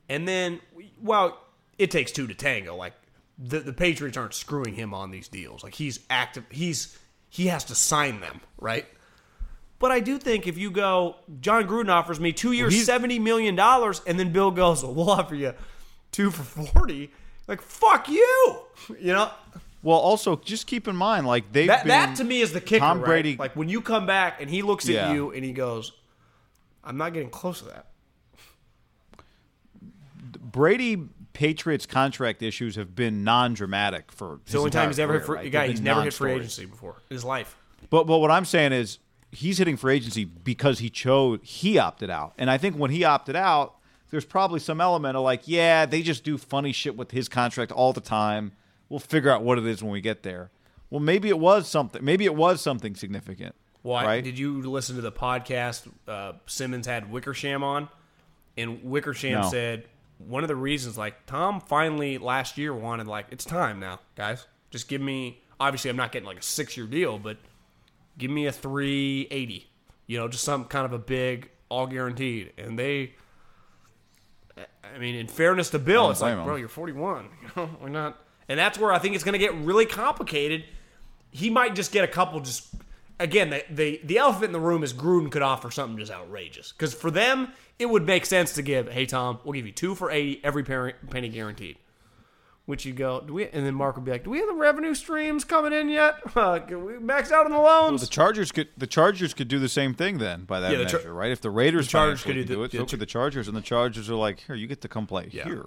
and 0.10 0.28
then 0.28 0.60
well, 1.02 1.38
it 1.78 1.90
takes 1.90 2.12
two 2.12 2.28
to 2.28 2.34
tango. 2.34 2.76
Like 2.76 2.94
the 3.38 3.60
the 3.60 3.72
Patriots 3.72 4.18
aren't 4.18 4.34
screwing 4.34 4.74
him 4.74 4.94
on 4.94 5.10
these 5.12 5.30
deals. 5.30 5.64
Like 5.64 5.76
he's 5.76 6.02
active. 6.10 6.44
He's 6.50 6.98
he 7.30 7.48
has 7.48 7.64
to 7.66 7.76
sign 7.76 8.20
them, 8.20 8.42
right? 8.60 8.86
But 9.80 9.92
I 9.92 10.02
do 10.02 10.18
think 10.18 10.46
if 10.46 10.58
you 10.58 10.72
go, 10.72 11.16
Jon 11.40 11.64
Gruden 11.66 11.90
offers 11.90 12.20
me 12.20 12.34
two 12.34 12.52
years, 12.52 12.86
seventy 12.86 13.18
million 13.18 13.56
dollars, 13.56 14.02
and 14.06 14.20
then 14.20 14.32
Bill 14.34 14.52
goes, 14.52 14.84
well, 14.84 14.94
"We'll 14.94 15.10
offer 15.10 15.36
you 15.36 15.54
two 16.12 16.32
for 16.32 16.44
40 16.44 17.12
Like 17.48 17.62
fuck 17.62 18.10
you, 18.10 18.60
you 19.00 19.14
know. 19.14 19.32
Well, 19.82 19.98
also 19.98 20.36
just 20.36 20.68
keep 20.68 20.88
in 20.90 20.96
mind, 20.96 21.26
like 21.26 21.52
they've 21.54 21.68
That 21.68 21.86
that 21.88 22.18
to 22.18 22.24
me 22.26 22.42
is 22.42 22.52
the 22.52 22.60
kicker. 22.60 22.80
Tom 22.80 23.00
right? 23.00 23.06
Brady. 23.06 23.38
Like 23.38 23.56
when 23.56 23.70
you 23.70 23.80
come 23.82 24.06
back 24.06 24.42
and 24.42 24.50
he 24.50 24.62
looks 24.62 24.88
at 24.90 24.96
Yeah. 24.96 25.14
you 25.14 25.32
and 25.32 25.46
he 25.46 25.54
goes, 25.54 25.94
"I'm 26.84 26.98
not 26.98 27.14
getting 27.14 27.30
close 27.30 27.60
to 27.60 27.66
that." 27.66 27.86
Brady 30.52 30.98
Patriots 31.34 31.86
contract 31.86 32.42
issues 32.42 32.76
have 32.76 32.96
been 32.96 33.24
non-dramatic 33.24 34.12
for. 34.12 34.40
It's 34.44 34.52
the 34.52 34.58
only 34.58 34.72
time 34.72 34.90
he's 34.90 35.00
ever 35.00 35.14
hit 35.14 35.26
free, 35.26 35.38
free. 35.40 35.50
guy. 35.50 35.68
He's 35.68 35.82
never 35.82 36.02
hit 36.04 36.14
free 36.14 36.34
agency 36.34 36.66
before 36.66 36.98
in 37.10 37.16
his 37.16 37.24
life. 37.24 37.56
But 37.90 38.06
but 38.06 38.18
what 38.20 38.32
I'm 38.32 38.46
saying 38.46 38.74
is 38.74 39.00
he's 39.32 39.58
hitting 39.58 39.78
for 39.78 39.90
agency 39.90 40.26
because 40.26 40.80
he 40.80 40.90
chose 40.90 41.40
he 41.44 41.78
opted 41.78 42.10
out. 42.10 42.34
And 42.38 42.50
I 42.50 42.58
think 42.58 42.76
when 42.76 42.92
he 42.92 43.04
opted 43.04 43.36
out, 43.36 43.76
there's 44.10 44.26
probably 44.26 44.60
some 44.60 44.82
element 44.82 45.16
of 45.16 45.24
like, 45.24 45.42
yeah, 45.46 45.86
they 45.86 46.02
just 46.02 46.24
do 46.24 46.38
funny 46.38 46.72
shit 46.72 46.98
with 46.98 47.12
his 47.12 47.30
contract 47.30 47.72
all 47.72 47.94
the 47.94 48.02
time. 48.02 48.54
We'll 48.90 49.00
figure 49.00 49.30
out 49.30 49.44
what 49.44 49.58
it 49.60 49.66
is 49.66 49.84
when 49.84 49.92
we 49.92 50.02
get 50.02 50.24
there. 50.24 50.50
Well, 50.90 51.00
maybe 51.00 51.30
it 51.30 51.38
was 51.38 51.68
something. 51.70 52.04
Maybe 52.04 52.26
it 52.26 52.34
was 52.34 52.62
something 52.62 52.96
significant. 52.96 53.54
Why 53.84 54.04
right? 54.04 54.24
did 54.24 54.38
you 54.38 54.62
listen 54.64 54.96
to 54.96 55.02
the 55.02 55.12
podcast? 55.12 55.88
Uh, 56.08 56.34
Simmons 56.48 56.88
had 56.88 57.12
Wickersham 57.12 57.64
on, 57.64 57.88
and 58.58 58.84
Wickersham 58.84 59.42
No. 59.42 59.50
said 59.50 59.86
one 60.18 60.44
of 60.44 60.48
the 60.48 60.56
reasons, 60.56 60.98
like 60.98 61.26
Tom, 61.28 61.62
finally 61.62 62.18
last 62.18 62.58
year 62.58 62.74
wanted 62.74 63.08
like 63.08 63.28
it's 63.32 63.46
time 63.46 63.80
now, 63.80 64.00
guys. 64.16 64.48
Just 64.72 64.88
give 64.88 65.02
me. 65.02 65.42
Obviously, 65.60 65.90
I'm 65.90 65.98
not 65.98 66.12
getting 66.12 66.26
like 66.28 66.40
a 66.40 66.44
six 66.44 66.76
year 66.76 66.88
deal, 66.88 67.20
but 67.20 67.38
give 68.20 68.30
me 68.30 68.46
a 68.46 68.52
380. 68.52 69.68
You 70.06 70.20
know, 70.20 70.28
just 70.28 70.44
some 70.44 70.66
kind 70.66 70.86
of 70.86 70.94
a 70.94 71.00
big, 71.00 71.50
all 71.70 71.88
guaranteed. 71.88 72.54
And 72.58 72.78
they, 72.78 73.14
I 74.84 75.00
mean, 75.00 75.16
in 75.16 75.28
fairness 75.28 75.72
to 75.72 75.80
Bill, 75.80 76.12
it's 76.12 76.22
like, 76.22 76.38
him. 76.38 76.44
bro, 76.44 76.56
you're 76.56 76.68
41. 76.68 77.30
You 77.42 77.50
know, 77.56 77.70
we're 77.82 77.90
not. 77.90 78.22
And 78.48 78.60
that's 78.60 78.78
where 78.78 78.92
I 78.92 79.00
think 79.00 79.16
it's 79.16 79.24
going 79.24 79.34
to 79.34 79.40
get 79.40 79.56
really 79.56 79.86
complicated. 79.86 80.66
He 81.32 81.50
might 81.50 81.76
just 81.76 81.92
get 81.92 82.04
a 82.04 82.08
couple. 82.08 82.40
Just 82.40 82.68
again, 83.20 83.50
the 83.52 83.64
the, 83.70 84.02
the 84.04 84.18
elephant 84.18 84.46
in 84.46 84.52
the 84.52 84.60
room 84.60 84.84
is 84.84 84.94
Gruden 84.94 85.32
could 85.32 85.44
offer 85.44 85.70
something 85.70 85.98
just 85.98 86.12
outrageous 86.12 86.72
because 86.72 86.94
for 86.94 87.12
them 87.12 87.54
it 87.78 87.86
would 87.88 88.06
make 88.06 88.26
sense 88.26 88.54
to 88.54 88.64
give. 88.64 88.90
Hey 88.90 89.06
Tom, 89.06 89.40
we'll 89.44 89.54
give 89.54 89.68
you 89.68 89.72
two 89.72 89.94
for 89.94 90.10
80, 90.10 90.42
every 90.44 90.64
penny 90.64 90.94
penny 91.10 91.30
guaranteed. 91.30 91.78
Which 92.70 92.86
you 92.86 92.94
go, 92.94 93.20
do 93.26 93.34
we? 93.34 93.48
And 93.48 93.66
then 93.66 93.74
Mark 93.74 93.96
would 93.96 94.06
be 94.06 94.12
like, 94.12 94.24
"Do 94.24 94.30
we 94.30 94.38
have 94.38 94.48
the 94.48 94.54
revenue 94.54 94.94
streams 94.94 95.44
coming 95.44 95.74
in 95.74 95.90
yet? 95.90 96.18
Uh, 96.36 96.60
can 96.68 96.86
we 96.86 97.00
max 97.00 97.32
out 97.32 97.46
on 97.48 97.52
the 97.52 97.58
loans?" 97.58 98.02
the 98.02 98.06
Chargers 98.06 98.52
could 98.52 98.68
the 98.78 98.86
Chargers 98.86 99.34
could 99.34 99.48
do 99.48 99.58
the 99.58 99.68
same 99.68 99.96
thing 99.96 100.20
then 100.20 100.44
by 100.44 100.60
that 100.60 100.72
Yeah, 100.74 100.78
the 100.78 100.86
Char- 100.86 101.00
measure, 101.00 101.14
right? 101.16 101.32
If 101.32 101.42
the 101.42 101.50
Raiders 101.50 101.88
the 101.88 101.92
Chargers 101.94 102.22
could 102.22 102.36
do 102.36 102.44
can 102.44 102.54
do 102.54 102.64
it, 102.66 102.70
the 102.70 102.78
so 102.78 102.86
Ch- 102.86 102.90
could 102.92 103.00
the 103.00 103.08
Chargers, 103.08 103.48
and 103.48 103.58
the 103.58 103.62
Chargers 103.64 104.08
are 104.08 104.14
like, 104.14 104.42
here, 104.42 104.54
you 104.56 104.68
get 104.68 104.82
to 104.82 104.88
come 104.88 105.08
play 105.08 105.30
Yeah. 105.32 105.46
here. 105.46 105.66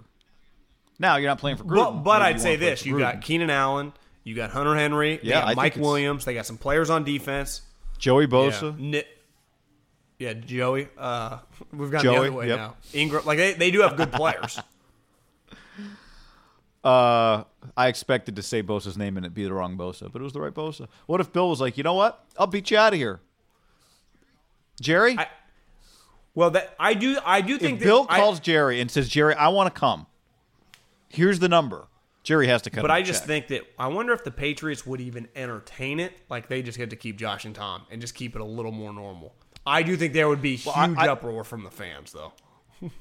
Now 1.01 1.17
you're 1.17 1.29
not 1.29 1.39
playing 1.41 1.57
for 1.57 1.65
Gruden. 1.65 1.75
But, 1.75 1.91
but 2.05 2.23
I'd 2.23 2.41
say 2.41 2.55
this: 2.55 2.87
you 2.87 2.97
got 3.01 3.21
Keenan 3.21 3.51
Allen, 3.51 3.93
you 4.23 4.37
got 4.37 4.51
Hunter 4.53 4.77
Henry, 4.77 5.17
they 5.17 5.31
Yeah, 5.31 5.41
got 5.47 5.57
Mike 5.57 5.75
Williams, 5.75 6.25
they 6.25 6.35
got 6.35 6.47
some 6.47 6.57
players 6.57 6.89
on 6.89 7.03
defense. 7.03 7.63
Joey 7.99 8.27
Yeah, 8.27 8.29
Bosa. 8.31 9.05
Yeah 10.21 10.35
Joey. 10.35 10.87
Uh, 10.97 11.39
we've 11.73 11.91
got 11.91 12.05
Joey, 12.05 12.15
the 12.15 12.21
other 12.21 12.33
way 12.33 12.47
yep. 12.47 12.59
now. 12.61 12.77
Ingram, 12.93 13.25
like 13.27 13.39
they, 13.39 13.55
they 13.55 13.73
do 13.73 13.81
have 13.81 13.97
good 13.97 14.13
players. 14.13 14.61
Uh, 16.85 17.45
I 17.77 17.87
expected 17.89 18.35
to 18.37 18.43
say 18.43 18.63
Bosa's 18.63 18.99
name 18.99 19.17
and 19.17 19.25
it 19.25 19.33
be 19.35 19.45
the 19.45 19.53
wrong 19.53 19.77
Bosa, 19.79 20.11
but 20.13 20.21
it 20.21 20.25
was 20.25 20.33
the 20.33 20.41
right 20.41 20.53
Bosa. 20.53 20.89
What 21.07 21.21
if 21.21 21.33
Bill 21.33 21.49
was 21.49 21.61
like, 21.61 21.77
you 21.79 21.85
know 21.85 21.95
what? 21.95 22.25
I'll 22.37 22.49
beat 22.49 22.71
you 22.73 22.77
out 22.79 22.93
of 22.93 22.99
here, 22.99 23.21
Jerry. 24.81 25.17
I- 25.19 25.29
well, 26.35 26.51
that 26.53 26.75
I 26.81 26.95
do. 26.95 27.19
I 27.25 27.41
do 27.43 27.59
think 27.59 27.75
if 27.75 27.81
that 27.81 27.85
Bill 27.87 28.07
I- 28.09 28.19
calls 28.19 28.41
Jerry 28.41 28.81
and 28.81 28.91
says, 28.91 29.09
Jerry, 29.09 29.35
I 29.35 29.49
want 29.49 29.73
to 29.73 29.79
come. 29.79 30.07
Here's 31.09 31.39
the 31.39 31.49
number. 31.49 31.87
Jerry 32.23 32.47
has 32.47 32.63
to 32.63 32.71
come. 32.71 32.83
But 32.83 32.91
I 32.91 33.03
just 33.03 33.23
check. 33.23 33.27
think 33.27 33.49
that 33.49 33.63
I 33.79 33.89
wonder 33.89 34.13
if 34.13 34.25
the 34.25 34.31
Patriots 34.31 34.87
would 34.87 35.01
even 35.01 35.29
entertain 35.37 36.01
it. 36.01 36.13
Like 36.31 36.49
they 36.49 36.63
just 36.63 36.79
get 36.79 36.91
to 36.91 36.97
keep 36.97 37.17
Josh 37.19 37.45
and 37.45 37.55
Tom 37.55 37.83
and 37.91 38.01
just 38.01 38.15
keep 38.15 38.35
it 38.35 38.41
a 38.41 38.45
little 38.45 38.73
more 38.73 38.93
normal. 38.93 39.35
I 39.67 39.83
do 39.83 39.97
think 39.97 40.13
there 40.15 40.29
would 40.29 40.41
be 40.43 40.57
huge 40.57 40.75
I- 40.75 40.95
I- 41.07 41.09
uproar 41.09 41.45
from 41.45 41.65
the 41.65 41.71
fans, 41.71 42.13
though. 42.13 42.33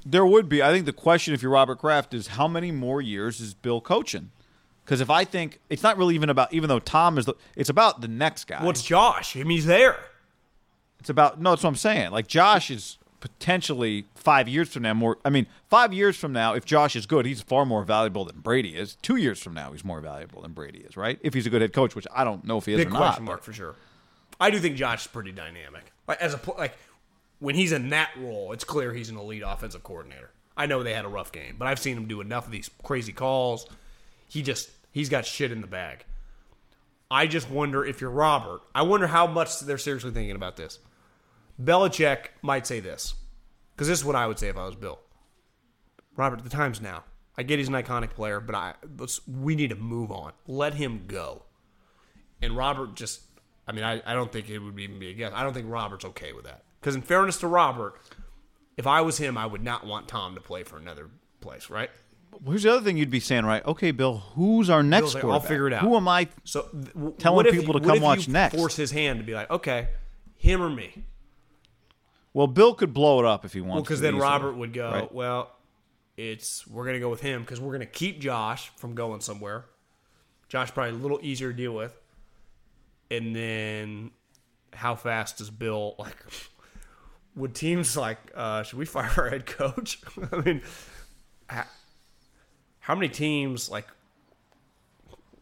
There 0.05 0.25
would 0.25 0.49
be. 0.49 0.61
I 0.61 0.71
think 0.71 0.85
the 0.85 0.93
question, 0.93 1.33
if 1.33 1.41
you're 1.41 1.51
Robert 1.51 1.79
Kraft, 1.79 2.13
is 2.13 2.27
how 2.27 2.47
many 2.47 2.71
more 2.71 3.01
years 3.01 3.39
is 3.39 3.53
Bill 3.53 3.81
coaching? 3.81 4.31
Because 4.85 5.01
if 5.01 5.09
I 5.09 5.23
think 5.23 5.59
it's 5.69 5.83
not 5.83 5.97
really 5.97 6.15
even 6.15 6.29
about, 6.29 6.53
even 6.53 6.67
though 6.67 6.79
Tom 6.79 7.17
is, 7.17 7.25
the, 7.25 7.35
it's 7.55 7.69
about 7.69 8.01
the 8.01 8.07
next 8.07 8.45
guy. 8.45 8.63
What's 8.63 8.83
Josh? 8.83 9.35
I 9.35 9.39
mean, 9.39 9.51
he's 9.51 9.65
there. 9.65 9.97
It's 10.99 11.09
about 11.09 11.41
no. 11.41 11.51
That's 11.51 11.63
what 11.63 11.69
I'm 11.69 11.75
saying. 11.75 12.11
Like 12.11 12.27
Josh 12.27 12.69
is 12.69 12.97
potentially 13.21 14.05
five 14.15 14.47
years 14.47 14.69
from 14.69 14.83
now 14.83 14.93
more. 14.93 15.17
I 15.23 15.29
mean, 15.29 15.47
five 15.69 15.93
years 15.93 16.17
from 16.17 16.33
now, 16.33 16.53
if 16.53 16.65
Josh 16.65 16.95
is 16.95 17.05
good, 17.05 17.25
he's 17.25 17.41
far 17.41 17.65
more 17.65 17.83
valuable 17.83 18.25
than 18.25 18.39
Brady 18.39 18.75
is. 18.75 18.97
Two 19.01 19.15
years 19.15 19.41
from 19.41 19.53
now, 19.53 19.71
he's 19.71 19.85
more 19.85 20.01
valuable 20.01 20.41
than 20.41 20.51
Brady 20.51 20.79
is. 20.79 20.97
Right? 20.97 21.19
If 21.21 21.33
he's 21.33 21.45
a 21.45 21.49
good 21.49 21.61
head 21.61 21.73
coach, 21.73 21.95
which 21.95 22.07
I 22.13 22.23
don't 22.23 22.43
know 22.43 22.57
if 22.57 22.65
he 22.65 22.73
is 22.73 22.79
Big 22.79 22.87
or 22.89 22.97
question 22.97 23.25
not. 23.25 23.31
mark 23.31 23.43
for 23.43 23.53
sure. 23.53 23.75
I 24.39 24.49
do 24.49 24.59
think 24.59 24.75
Josh 24.75 25.01
is 25.01 25.07
pretty 25.07 25.31
dynamic. 25.31 25.91
Like 26.07 26.19
as 26.19 26.33
a 26.33 26.39
like 26.57 26.75
when 27.41 27.55
he's 27.55 27.71
in 27.71 27.89
that 27.89 28.11
role, 28.17 28.53
it's 28.53 28.63
clear 28.63 28.93
he's 28.93 29.09
an 29.09 29.17
elite 29.17 29.41
offensive 29.43 29.83
coordinator. 29.83 30.29
I 30.55 30.67
know 30.67 30.83
they 30.83 30.93
had 30.93 31.05
a 31.05 31.09
rough 31.09 31.31
game, 31.31 31.55
but 31.57 31.67
I've 31.67 31.79
seen 31.79 31.97
him 31.97 32.07
do 32.07 32.21
enough 32.21 32.45
of 32.45 32.51
these 32.51 32.69
crazy 32.83 33.11
calls. 33.11 33.67
He 34.27 34.43
just 34.43 34.69
he's 34.91 35.09
got 35.09 35.25
shit 35.25 35.51
in 35.51 35.59
the 35.59 35.67
bag. 35.67 36.05
I 37.09 37.25
just 37.25 37.49
wonder 37.49 37.83
if 37.83 37.99
you're 37.99 38.11
Robert. 38.11 38.61
I 38.75 38.83
wonder 38.83 39.07
how 39.07 39.25
much 39.25 39.59
they're 39.59 39.79
seriously 39.79 40.11
thinking 40.11 40.35
about 40.35 40.55
this. 40.55 40.77
Belichick 41.61 42.27
might 42.43 42.67
say 42.67 42.79
this 42.79 43.15
because 43.73 43.87
this 43.87 43.99
is 43.99 44.05
what 44.05 44.15
I 44.15 44.27
would 44.27 44.37
say 44.37 44.49
if 44.49 44.57
I 44.57 44.65
was 44.65 44.75
Bill. 44.75 44.99
Robert, 46.15 46.43
the 46.43 46.49
time's 46.49 46.79
now. 46.79 47.03
I 47.35 47.43
get 47.43 47.57
he's 47.57 47.69
an 47.69 47.73
iconic 47.73 48.11
player, 48.11 48.39
but 48.39 48.53
I 48.53 48.75
let's 48.99 49.27
we 49.27 49.55
need 49.55 49.71
to 49.71 49.75
move 49.75 50.11
on. 50.11 50.33
Let 50.45 50.75
him 50.75 51.05
go. 51.07 51.41
And 52.39 52.55
Robert 52.55 52.93
just, 52.93 53.21
I 53.67 53.71
mean, 53.71 53.83
I, 53.83 53.99
I 54.05 54.13
don't 54.13 54.31
think 54.31 54.47
it 54.47 54.59
would 54.59 54.79
even 54.79 54.99
be 54.99 55.09
a 55.09 55.13
guess. 55.13 55.31
I 55.33 55.43
don't 55.43 55.53
think 55.53 55.69
Robert's 55.69 56.05
okay 56.05 56.33
with 56.33 56.45
that. 56.45 56.63
Because 56.81 56.95
in 56.95 57.03
fairness 57.03 57.37
to 57.37 57.47
Robert, 57.47 57.95
if 58.75 58.87
I 58.87 59.01
was 59.01 59.19
him, 59.19 59.37
I 59.37 59.45
would 59.45 59.63
not 59.63 59.85
want 59.85 60.07
Tom 60.07 60.33
to 60.35 60.41
play 60.41 60.63
for 60.63 60.77
another 60.77 61.09
place, 61.39 61.69
right? 61.69 61.91
Here's 62.45 62.63
the 62.63 62.71
other 62.71 62.81
thing 62.81 62.97
you'd 62.97 63.11
be 63.11 63.19
saying, 63.19 63.45
right? 63.45 63.63
Okay, 63.65 63.91
Bill, 63.91 64.17
who's 64.17 64.69
our 64.69 64.81
next 64.81 65.01
Bill's 65.13 65.15
like, 65.15 65.23
I'll 65.25 65.39
figure 65.41 65.67
it 65.67 65.73
out. 65.73 65.81
Who 65.83 65.95
am 65.95 66.07
I? 66.07 66.27
So 66.43 66.67
w- 66.71 67.13
Telling 67.19 67.45
if 67.45 67.53
people 67.53 67.73
to 67.79 67.79
come 67.85 67.99
watch 67.99 68.27
next. 68.27 68.55
Force 68.55 68.75
his 68.75 68.89
hand 68.91 69.19
to 69.19 69.25
be 69.25 69.33
like, 69.33 69.49
okay, 69.51 69.89
him 70.37 70.61
or 70.61 70.69
me. 70.69 71.03
Well, 72.33 72.47
Bill 72.47 72.73
could 72.73 72.93
blow 72.93 73.19
it 73.19 73.25
up 73.25 73.45
if 73.45 73.53
he 73.53 73.61
wants. 73.61 73.75
Well, 73.75 73.81
because 73.83 74.01
then 74.01 74.15
easily, 74.15 74.21
Robert 74.21 74.53
would 74.53 74.73
go, 74.73 74.89
right? 74.89 75.11
well, 75.13 75.51
it's 76.17 76.65
we're 76.65 76.85
gonna 76.85 76.99
go 76.99 77.09
with 77.09 77.21
him 77.21 77.41
because 77.41 77.59
we're 77.59 77.73
gonna 77.73 77.85
keep 77.85 78.19
Josh 78.19 78.69
from 78.77 78.95
going 78.95 79.19
somewhere. 79.21 79.65
Josh 80.47 80.73
probably 80.73 80.91
a 80.91 81.01
little 81.01 81.19
easier 81.21 81.51
to 81.51 81.57
deal 81.57 81.73
with, 81.73 81.93
and 83.09 83.35
then 83.35 84.11
how 84.73 84.95
fast 84.95 85.39
does 85.39 85.49
Bill 85.49 85.95
like? 85.99 86.15
Would 87.35 87.53
teams 87.55 87.95
like 87.97 88.17
uh, 88.35 88.63
should 88.63 88.79
we 88.79 88.85
fire 88.85 89.11
our 89.17 89.29
head 89.29 89.45
coach? 89.45 90.01
I 90.31 90.37
mean, 90.41 90.61
how, 91.47 91.63
how 92.79 92.95
many 92.95 93.09
teams 93.09 93.69
like? 93.69 93.87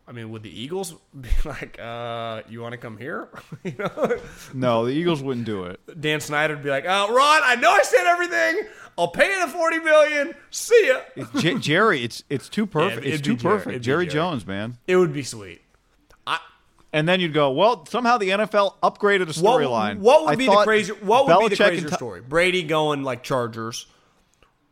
I 0.08 0.12
mean, 0.12 0.32
would 0.32 0.42
the 0.42 0.50
Eagles 0.62 0.96
be 1.22 1.30
like, 1.46 1.78
uh, 1.80 2.42
"You 2.50 2.62
want 2.62 2.72
to 2.74 2.78
come 2.78 2.98
here?" 2.98 3.30
you 3.64 3.76
know, 3.78 4.18
No, 4.54 4.86
the 4.86 4.92
Eagles 4.92 5.22
wouldn't 5.22 5.46
do 5.46 5.66
it. 5.66 5.80
Dan 6.02 6.20
Snyder 6.20 6.56
would 6.56 6.64
be 6.64 6.70
like, 6.70 6.86
"Oh, 6.88 7.14
Ron, 7.14 7.42
I 7.44 7.56
know 7.56 7.70
I 7.72 7.82
said 7.84 8.06
everything. 8.08 8.68
I'll 8.98 9.10
pay 9.10 9.32
you 9.32 9.46
the 9.46 9.52
forty 9.52 9.80
million. 9.80 10.34
See 10.50 10.88
ya." 10.88 11.02
It's 11.16 11.42
J- 11.42 11.60
Jerry, 11.60 12.04
it's 12.04 12.24
it's 12.30 12.50
too 12.50 12.66
perfect. 12.66 13.02
it'd 13.06 13.14
it's 13.14 13.22
too 13.22 13.36
Jerry. 13.36 13.58
perfect. 13.58 13.84
Jerry 13.84 14.06
Jerry. 14.06 14.14
Jones, 14.14 14.48
man. 14.48 14.78
It 14.88 14.96
would 14.96 15.14
be 15.14 15.24
sweet. 15.24 15.62
And 16.92 17.08
then 17.08 17.20
you'd 17.20 17.34
go, 17.34 17.52
well, 17.52 17.86
somehow 17.86 18.18
the 18.18 18.30
NFL 18.30 18.76
upgraded 18.82 19.24
a 19.24 19.26
storyline. 19.28 20.00
what 20.00 20.24
would 20.24 20.32
I 20.32 20.36
be 20.36 20.48
the 20.48 20.56
crazier? 20.64 20.96
What 20.96 21.28
would 21.28 21.50
be 21.50 21.56
the 21.56 21.64
Belichick 21.64 21.68
crazier 21.68 21.90
Tom- 21.90 21.98
story? 21.98 22.22
Brady 22.22 22.64
going 22.64 23.04
like 23.04 23.22
Chargers, 23.22 23.86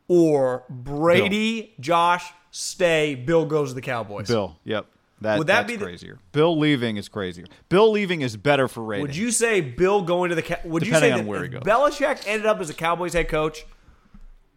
or 0.08 0.64
Brady, 0.70 1.76
Josh 1.80 2.32
stay, 2.50 3.14
Bill 3.16 3.46
goes 3.46 3.70
to 3.70 3.76
the 3.76 3.82
Cowboys. 3.82 4.28
Bill, 4.28 4.58
yep. 4.64 4.88
That, 5.22 5.40
Would 5.40 5.48
that 5.48 5.62
that's 5.62 5.72
be 5.72 5.78
the- 5.78 5.86
crazier? 5.86 6.20
Bill 6.32 6.58
leaving 6.58 6.98
is 6.98 7.10
crazier. 7.10 7.46
Bill 7.70 7.92
leaving 7.92 8.22
is 8.22 8.38
better 8.38 8.68
for 8.68 8.84
ratings. 8.84 9.10
Would 9.10 9.16
you 9.16 9.32
say 9.32 9.62
Bill 9.62 10.04
going 10.04 10.30
to 10.30 10.36
the? 10.36 10.60
Would 10.64 10.86
you 10.86 10.94
say 10.94 11.12
on 11.12 11.20
that 11.20 11.28
where 11.28 11.44
he 11.44 11.50
goes. 11.50 11.62
Belichick 11.64 12.24
ended 12.28 12.46
up 12.46 12.60
as 12.60 12.70
a 12.70 12.74
Cowboys 12.74 13.14
head 13.14 13.28
coach? 13.28 13.66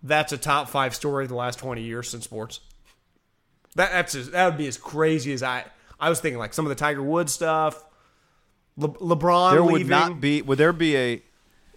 That's 0.03 0.33
a 0.33 0.38
top 0.38 0.68
five 0.68 0.94
story 0.94 1.27
the 1.27 1.35
last 1.35 1.59
twenty 1.59 1.83
years 1.83 2.12
in 2.14 2.20
sports. 2.20 2.61
That 3.77 3.90
that's 3.92 4.14
as, 4.14 4.31
that 4.31 4.46
would 4.46 4.59
be 4.59 4.66
as 4.66 4.77
crazy 4.77 5.33
as 5.33 5.42
I. 5.42 5.64
I 6.00 6.08
was 6.08 6.20
thinking 6.20 6.38
like 6.38 6.54
some 6.54 6.64
of 6.64 6.70
the 6.70 6.74
Tiger 6.76 7.02
Woods 7.02 7.32
stuff. 7.32 7.84
Le, 8.76 8.88
LeBron 8.88 9.50
there 9.52 9.60
leaving. 9.62 9.72
would 9.72 9.86
not 9.88 10.20
be 10.20 10.42
would 10.42 10.56
there 10.58 10.72
be 10.72 10.96
a 10.96 11.22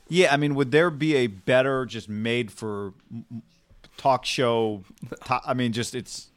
yeah 0.07 0.31
i 0.33 0.37
mean 0.37 0.53
would 0.55 0.71
there 0.71 0.89
be 0.89 1.15
a 1.15 1.27
better 1.27 1.85
just 1.85 2.07
made 2.07 2.51
for 2.51 2.93
talk 3.97 4.23
show 4.25 4.83
i 5.45 5.53
mean 5.53 5.73
just 5.73 5.95
it's 5.95 6.29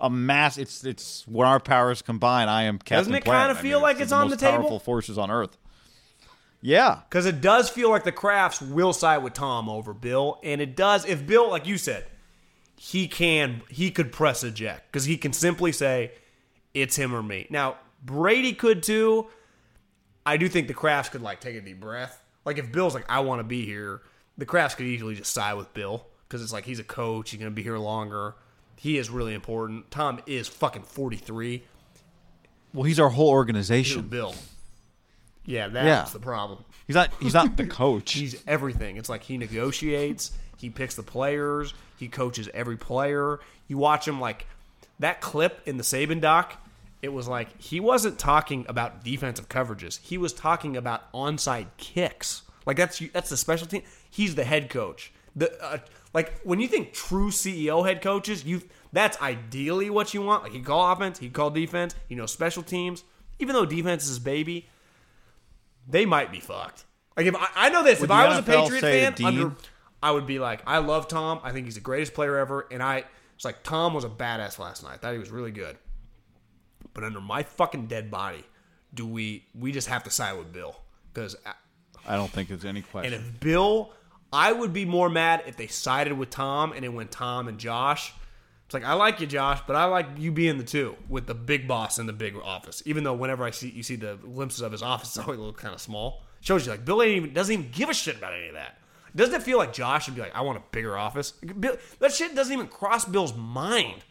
a 0.00 0.10
mass 0.10 0.58
it's 0.58 0.84
it's 0.84 1.26
when 1.28 1.46
our 1.46 1.60
powers 1.60 2.02
combine 2.02 2.48
i 2.48 2.64
am 2.64 2.78
Captain 2.78 2.96
Doesn't 2.98 3.14
it 3.14 3.24
kinda 3.24 3.38
I 3.50 3.54
feel 3.54 3.78
mean, 3.78 3.82
like 3.82 4.00
it's 4.00 4.10
the 4.10 4.16
on 4.16 4.28
the 4.30 4.36
table? 4.36 4.58
powerful 4.58 4.78
forces 4.80 5.16
on 5.16 5.30
earth 5.30 5.56
yeah 6.60 7.00
Because 7.08 7.24
it 7.24 7.40
does 7.40 7.70
feel 7.70 7.88
like 7.88 8.04
the 8.04 8.12
Krafts 8.12 8.60
will 8.60 8.92
side 8.92 9.18
with 9.18 9.32
Tom 9.32 9.68
over 9.70 9.94
Bill, 9.94 10.38
and 10.42 10.60
it 10.60 10.76
does. 10.76 11.06
If 11.06 11.26
Bill, 11.26 11.48
like 11.48 11.66
you 11.66 11.78
said, 11.78 12.04
he 12.76 13.08
can, 13.08 13.62
he 13.70 13.90
could 13.90 14.12
press 14.12 14.44
eject 14.44 14.90
because 14.92 15.06
he 15.06 15.16
can 15.16 15.32
simply 15.32 15.72
say, 15.72 16.12
"It's 16.74 16.96
him 16.96 17.14
or 17.14 17.22
me." 17.22 17.46
Now 17.50 17.76
Brady 18.04 18.52
could 18.52 18.82
too. 18.82 19.26
I 20.26 20.36
do 20.36 20.48
think 20.48 20.68
the 20.68 20.74
Krafts 20.74 21.10
could 21.10 21.22
like 21.22 21.40
take 21.40 21.56
a 21.56 21.60
deep 21.60 21.80
breath. 21.80 22.22
Like 22.44 22.58
if 22.58 22.70
Bill's 22.72 22.94
like, 22.94 23.06
"I 23.08 23.20
want 23.20 23.40
to 23.40 23.44
be 23.44 23.64
here," 23.64 24.02
the 24.38 24.46
Krafts 24.46 24.76
could 24.76 24.86
easily 24.86 25.14
just 25.14 25.32
side 25.32 25.54
with 25.54 25.72
Bill 25.74 26.06
because 26.28 26.42
it's 26.42 26.52
like 26.52 26.64
he's 26.64 26.78
a 26.78 26.84
coach. 26.84 27.30
He's 27.30 27.38
gonna 27.38 27.50
be 27.50 27.62
here 27.62 27.78
longer. 27.78 28.34
He 28.76 28.96
is 28.98 29.10
really 29.10 29.34
important. 29.34 29.90
Tom 29.90 30.20
is 30.26 30.48
fucking 30.48 30.82
forty 30.84 31.16
three. 31.16 31.64
well 32.72 32.84
he's 32.84 33.00
our 33.00 33.10
whole 33.10 33.30
Who, 33.30 33.36
organization 33.36 34.08
Bill? 34.08 34.34
Yeah, 35.44 35.68
that's 35.68 35.86
Yeah. 35.86 36.12
the 36.12 36.18
problem. 36.20 36.64
he's 36.86 36.94
not 36.96 37.10
he's 37.20 37.34
not 37.34 37.56
the 37.56 37.66
coach 37.82 38.12
He's 38.12 38.42
everything. 38.46 38.96
It's 38.96 39.08
like 39.08 39.22
he 39.24 39.36
negotiates, 39.38 40.32
he 40.56 40.70
picks 40.70 40.94
the 40.94 41.02
players, 41.02 41.74
he 41.98 42.08
coaches 42.08 42.48
every 42.54 42.76
player. 42.76 43.40
You 43.68 43.78
watch 43.78 44.06
him 44.06 44.20
like 44.20 44.46
that 45.00 45.20
clip 45.20 45.60
in 45.66 45.76
the 45.76 45.82
Saban 45.82 46.20
doc. 46.20 46.56
It 47.02 47.12
was 47.12 47.26
like 47.26 47.60
he 47.60 47.80
wasn't 47.80 48.18
talking 48.18 48.66
about 48.68 49.02
defensive 49.02 49.48
coverages. 49.48 49.98
He 50.00 50.18
was 50.18 50.32
talking 50.32 50.76
about 50.76 51.10
onside 51.12 51.66
kicks. 51.78 52.42
Like 52.66 52.76
that's 52.76 52.98
that's 53.12 53.30
the 53.30 53.36
special 53.36 53.66
team. 53.66 53.82
He's 54.10 54.34
the 54.34 54.44
head 54.44 54.70
coach. 54.70 55.12
The 55.34 55.50
uh, 55.64 55.78
like 56.12 56.40
when 56.42 56.60
you 56.60 56.68
think 56.68 56.92
true 56.92 57.30
CEO 57.30 57.86
head 57.86 58.02
coaches, 58.02 58.44
you 58.44 58.62
that's 58.92 59.20
ideally 59.20 59.88
what 59.88 60.12
you 60.12 60.22
want. 60.22 60.42
Like 60.42 60.52
he 60.52 60.60
call 60.60 60.92
offense, 60.92 61.18
he 61.18 61.30
call 61.30 61.50
defense. 61.50 61.94
You 62.08 62.16
know 62.16 62.26
special 62.26 62.62
teams. 62.62 63.02
Even 63.38 63.54
though 63.54 63.64
defense 63.64 64.02
is 64.02 64.10
his 64.10 64.18
baby, 64.18 64.68
they 65.88 66.04
might 66.04 66.30
be 66.30 66.40
fucked. 66.40 66.84
Like 67.16 67.26
if 67.26 67.34
I, 67.34 67.48
I 67.56 67.68
know 67.70 67.82
this, 67.82 68.00
Would 68.00 68.06
if 68.06 68.10
I 68.10 68.28
was 68.28 68.38
a 68.38 68.42
Patriot 68.42 68.80
fan, 68.82 69.14
under, 69.24 69.56
I 70.02 70.10
would 70.10 70.26
be 70.26 70.38
like, 70.38 70.62
I 70.66 70.78
love 70.78 71.08
Tom. 71.08 71.40
I 71.42 71.52
think 71.52 71.64
he's 71.64 71.76
the 71.76 71.80
greatest 71.80 72.12
player 72.12 72.36
ever, 72.36 72.66
and 72.70 72.82
I 72.82 73.04
it's 73.40 73.44
like 73.46 73.62
Tom 73.62 73.94
was 73.94 74.04
a 74.04 74.08
badass 74.10 74.58
last 74.58 74.82
night. 74.82 74.92
I 74.92 74.96
thought 74.98 75.12
he 75.14 75.18
was 75.18 75.30
really 75.30 75.50
good. 75.50 75.78
But 76.92 77.04
under 77.04 77.22
my 77.22 77.42
fucking 77.42 77.86
dead 77.86 78.10
body, 78.10 78.44
do 78.92 79.06
we 79.06 79.46
we 79.58 79.72
just 79.72 79.88
have 79.88 80.04
to 80.04 80.10
side 80.10 80.36
with 80.36 80.52
Bill 80.52 80.76
because 81.14 81.34
i 82.06 82.16
don't 82.16 82.30
think 82.30 82.50
there's 82.50 82.66
any 82.66 82.82
question. 82.82 83.14
and 83.14 83.22
if 83.22 83.40
Bill, 83.40 83.94
I 84.30 84.52
would 84.52 84.74
be 84.74 84.84
more 84.84 85.08
mad 85.08 85.44
if 85.46 85.56
they 85.56 85.68
sided 85.68 86.12
with 86.12 86.28
Tom 86.28 86.72
and 86.72 86.84
it 86.84 86.90
went 86.90 87.12
Tom 87.12 87.48
and 87.48 87.58
Josh. 87.58 88.12
It's 88.66 88.74
like 88.74 88.84
I 88.84 88.92
like 88.92 89.20
you, 89.20 89.26
Josh, 89.26 89.62
but 89.66 89.74
I 89.74 89.86
like 89.86 90.06
you 90.18 90.32
being 90.32 90.58
the 90.58 90.64
two 90.64 90.96
with 91.08 91.26
the 91.26 91.34
big 91.34 91.66
boss 91.66 91.98
in 91.98 92.04
the 92.04 92.12
big 92.12 92.36
office. 92.36 92.82
Even 92.84 93.04
though 93.04 93.14
whenever 93.14 93.44
I 93.44 93.52
see 93.52 93.70
you 93.70 93.82
see 93.82 93.96
the 93.96 94.16
glimpses 94.16 94.60
of 94.60 94.70
his 94.70 94.82
office, 94.82 95.16
it's 95.16 95.18
always 95.18 95.38
a 95.38 95.40
little 95.40 95.54
kind 95.54 95.72
of 95.72 95.80
small. 95.80 96.24
Shows 96.42 96.66
you 96.66 96.72
like 96.72 96.84
Bill 96.84 97.02
ain't 97.02 97.16
even 97.16 97.32
doesn't 97.32 97.54
even 97.54 97.70
give 97.70 97.88
a 97.88 97.94
shit 97.94 98.18
about 98.18 98.34
any 98.34 98.48
of 98.48 98.54
that. 98.54 98.76
Doesn't 99.14 99.34
it 99.34 99.42
feel 99.42 99.58
like 99.58 99.72
Josh 99.72 100.06
would 100.06 100.14
be 100.14 100.20
like, 100.20 100.34
I 100.34 100.42
want 100.42 100.58
a 100.58 100.62
bigger 100.70 100.96
office? 100.96 101.32
Bill, 101.32 101.76
that 101.98 102.12
shit 102.12 102.34
doesn't 102.34 102.52
even 102.52 102.68
cross 102.68 103.04
Bill's 103.04 103.34
mind. 103.34 104.04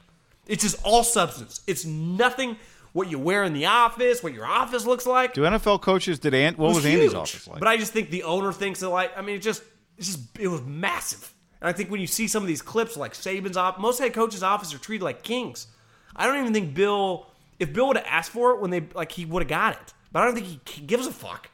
It's 0.48 0.64
just 0.64 0.84
all 0.84 1.04
substance. 1.04 1.62
It's 1.68 1.86
nothing. 1.86 2.58
What 2.92 3.10
you 3.10 3.20
wear 3.20 3.44
in 3.44 3.54
the 3.54 3.68
office, 3.68 4.24
what 4.24 4.34
your 4.34 4.48
office 4.48 4.84
looks 4.84 5.06
like. 5.06 5.36
do 5.36 5.42
nfl 5.42 5.80
coaches 5.80 6.18
did 6.18 6.34
Ant, 6.34 6.58
what 6.58 6.72
It 6.72 6.76
was, 6.76 6.86
andy's 6.88 7.14
office 7.14 7.48
like 7.48 7.60
But 7.60 7.68
I 7.68 7.78
just 7.78 7.94
think 7.94 8.10
the 8.10 8.24
owner 8.24 8.52
thinks 8.52 8.80
that 8.80 8.90
like 8.90 9.16
I 9.16 9.22
mean 9.22 9.36
it 9.36 9.44
just 9.44 9.62
it's 9.96 10.08
just 10.08 10.40
it 10.40 10.48
was 10.48 10.64
massive. 10.64 11.32
And 11.62 11.70
I 11.70 11.74
think 11.74 11.92
when 11.92 12.02
you 12.02 12.08
see 12.08 12.28
some 12.28 12.42
of 12.42 12.48
these 12.48 12.64
clips 12.64 12.98
like 12.98 13.14
Saban's 13.14 13.58
off 13.58 13.78
most 13.78 14.00
head 14.00 14.14
coaches' 14.14 14.42
office 14.42 14.74
are 14.74 14.80
treated 14.80 15.04
like 15.04 15.22
kings. 15.22 15.68
I 16.16 16.26
don't 16.26 16.40
even 16.40 16.52
think 16.52 16.74
Bill 16.74 17.28
if 17.60 17.72
Bill 17.72 17.88
would 17.88 17.98
have 17.98 18.08
asked 18.10 18.32
for 18.32 18.52
it 18.54 18.60
when 18.60 18.72
they 18.72 18.88
like 18.96 19.12
he 19.12 19.26
would 19.26 19.44
have 19.44 19.50
got 19.50 19.74
it. 19.74 19.94
But 20.12 20.24
I 20.24 20.26
don't 20.26 20.34
think 20.34 20.68
he 20.68 20.82
gives 20.82 21.06
a 21.06 21.12
fuck. 21.12 21.52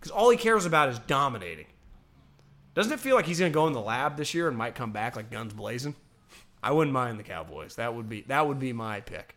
Because 0.00 0.10
all 0.10 0.30
he 0.30 0.36
cares 0.36 0.64
about 0.66 0.88
is 0.88 0.98
dominating. 1.00 1.66
Doesn't 2.78 2.92
it 2.92 3.00
feel 3.00 3.16
like 3.16 3.26
he's 3.26 3.40
gonna 3.40 3.50
go 3.50 3.66
in 3.66 3.72
the 3.72 3.80
lab 3.80 4.16
this 4.16 4.34
year 4.34 4.46
and 4.46 4.56
might 4.56 4.76
come 4.76 4.92
back 4.92 5.16
like 5.16 5.32
guns 5.32 5.52
blazing? 5.52 5.96
I 6.62 6.70
wouldn't 6.70 6.94
mind 6.94 7.18
the 7.18 7.24
Cowboys. 7.24 7.74
That 7.74 7.92
would 7.92 8.08
be 8.08 8.20
that 8.28 8.46
would 8.46 8.60
be 8.60 8.72
my 8.72 9.00
pick. 9.00 9.34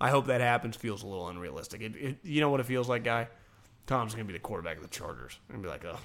I 0.00 0.08
hope 0.08 0.28
that 0.28 0.40
happens. 0.40 0.76
Feels 0.76 1.02
a 1.02 1.06
little 1.06 1.28
unrealistic. 1.28 1.82
It, 1.82 1.94
it, 1.96 2.16
you 2.22 2.40
know 2.40 2.48
what 2.48 2.58
it 2.58 2.64
feels 2.64 2.88
like, 2.88 3.04
guy? 3.04 3.28
Tom's 3.86 4.14
gonna 4.14 4.24
be 4.24 4.32
the 4.32 4.38
quarterback 4.38 4.78
of 4.78 4.82
the 4.82 4.88
Chargers 4.88 5.38
and 5.52 5.60
be 5.60 5.68
like, 5.68 5.84
oh, 5.84 5.98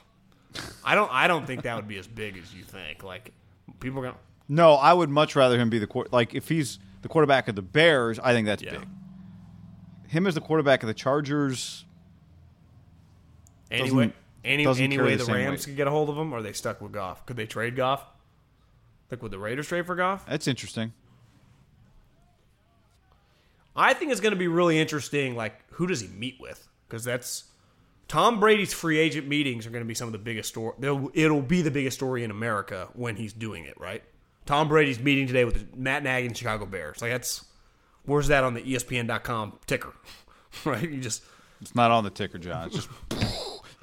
I 0.83 0.95
don't, 0.95 1.09
I 1.13 1.29
don't 1.29 1.47
think 1.47 1.61
that 1.61 1.77
would 1.77 1.87
be 1.87 1.97
as 1.97 2.07
big 2.07 2.37
as 2.37 2.53
you 2.53 2.63
think. 2.63 3.05
Like 3.05 3.31
people 3.79 3.99
are 3.99 4.03
gonna, 4.03 4.17
no 4.49 4.73
i 4.73 4.91
would 4.91 5.09
much 5.09 5.33
rather 5.37 5.57
him 5.57 5.69
be 5.69 5.79
the 5.79 5.87
quar- 5.87 6.07
like 6.11 6.35
if 6.35 6.49
he's 6.49 6.77
the 7.03 7.07
quarterback 7.07 7.47
of 7.47 7.55
the 7.55 7.61
bears 7.61 8.19
i 8.19 8.31
think 8.31 8.45
that's 8.45 8.61
Yeah. 8.61 8.71
big 8.79 8.87
him 10.07 10.27
as 10.27 10.35
the 10.35 10.41
quarterback 10.41 10.83
of 10.83 10.87
the 10.87 10.93
chargers 10.93 11.85
anyway, 13.71 14.11
any, 14.45 14.63
doesn't 14.63 14.83
any 14.83 14.97
way 14.97 15.15
the 15.15 15.25
the 15.25 15.33
Rams 15.33 15.59
weight. 15.61 15.65
could 15.65 15.75
get 15.77 15.87
a 15.87 15.91
hold 15.91 16.09
of 16.09 16.17
him, 16.17 16.33
or 16.33 16.37
are 16.37 16.41
they 16.41 16.53
stuck 16.53 16.79
with 16.81 16.91
Goff? 16.91 17.25
Could 17.25 17.35
they 17.37 17.45
trade 17.45 17.75
Goff? 17.75 18.05
Like 19.11 19.21
would 19.21 19.31
the 19.31 19.39
Raiders 19.39 19.67
trade 19.67 19.85
for 19.85 19.95
Goff? 19.95 20.25
that's 20.25 20.47
interesting 20.47 20.93
I 23.75 23.93
think 23.93 24.11
it's 24.11 24.21
going 24.21 24.31
to 24.33 24.39
be 24.39 24.47
really 24.47 24.79
interesting. 24.79 25.35
Like, 25.35 25.61
who 25.71 25.85
does 25.87 25.99
he 25.99 26.07
meet 26.07 26.37
with? 26.39 26.65
Because 26.87 27.03
that's 27.03 27.43
Tom 28.07 28.39
Brady's 28.39 28.73
free 28.73 28.97
agent 28.97 29.27
meetings 29.27 29.67
are 29.67 29.69
going 29.69 29.83
to 29.83 29.87
be 29.87 29.93
some 29.93 30.07
of 30.07 30.13
the 30.13 30.17
biggest 30.17 30.47
story. 30.49 30.73
they'll- 30.79 31.11
It'll 31.13 31.41
be 31.41 31.61
the 31.61 31.71
biggest 31.71 31.97
story 31.97 32.23
in 32.23 32.31
America 32.31 32.87
when 32.93 33.17
he's 33.17 33.33
doing 33.33 33.65
it. 33.65 33.77
Right? 33.79 34.01
Tom 34.45 34.69
Brady's 34.69 34.99
meeting 34.99 35.27
today 35.27 35.43
with 35.43 35.75
Matt 35.75 36.03
Nagy 36.03 36.27
and 36.27 36.37
Chicago 36.37 36.65
Bears. 36.65 37.01
Like, 37.01 37.11
that's 37.11 37.43
where's 38.05 38.27
that 38.29 38.43
on 38.45 38.53
the 38.53 38.61
ESPN.com 38.61 39.59
ticker? 39.67 39.93
right? 40.65 40.89
You 40.89 41.01
just 41.01 41.23
It's 41.59 41.75
not 41.75 41.91
on 41.91 42.05
the 42.05 42.11
ticker, 42.11 42.37
John. 42.37 42.67
It's 42.67 42.75
just 42.75 42.89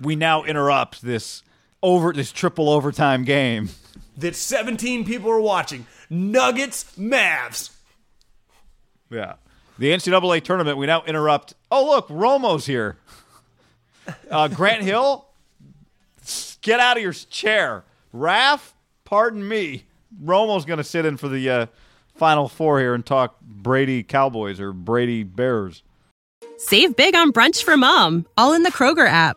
we 0.02 0.16
now 0.16 0.44
interrupt 0.44 1.02
this 1.02 1.42
over 1.82 2.12
this 2.12 2.32
triple 2.32 2.68
overtime 2.68 3.24
game. 3.24 3.70
that 4.16 4.36
17 4.36 5.04
people 5.04 5.30
are 5.30 5.40
watching. 5.40 5.86
Nuggets, 6.10 6.84
Mavs. 6.98 7.70
Yeah. 9.10 9.34
The 9.78 9.90
NCAA 9.90 10.42
tournament, 10.44 10.76
we 10.76 10.86
now 10.86 11.02
interrupt. 11.04 11.54
Oh, 11.70 11.86
look, 11.86 12.08
Romo's 12.08 12.66
here. 12.66 12.96
Uh, 14.30 14.48
Grant 14.48 14.82
Hill, 14.82 15.26
get 16.60 16.80
out 16.80 16.96
of 16.96 17.02
your 17.02 17.12
chair. 17.12 17.84
Raph, 18.14 18.72
pardon 19.04 19.46
me. 19.46 19.84
Romo's 20.22 20.64
going 20.64 20.78
to 20.78 20.84
sit 20.84 21.06
in 21.06 21.16
for 21.16 21.28
the 21.28 21.48
uh, 21.48 21.66
Final 22.14 22.48
Four 22.48 22.78
here 22.80 22.94
and 22.94 23.04
talk 23.06 23.40
Brady 23.40 24.02
Cowboys 24.02 24.60
or 24.60 24.72
Brady 24.72 25.22
Bears. 25.22 25.82
Save 26.58 26.94
big 26.96 27.14
on 27.14 27.32
brunch 27.32 27.62
for 27.62 27.76
mom, 27.76 28.26
all 28.36 28.52
in 28.52 28.62
the 28.62 28.70
Kroger 28.70 29.08
app. 29.08 29.36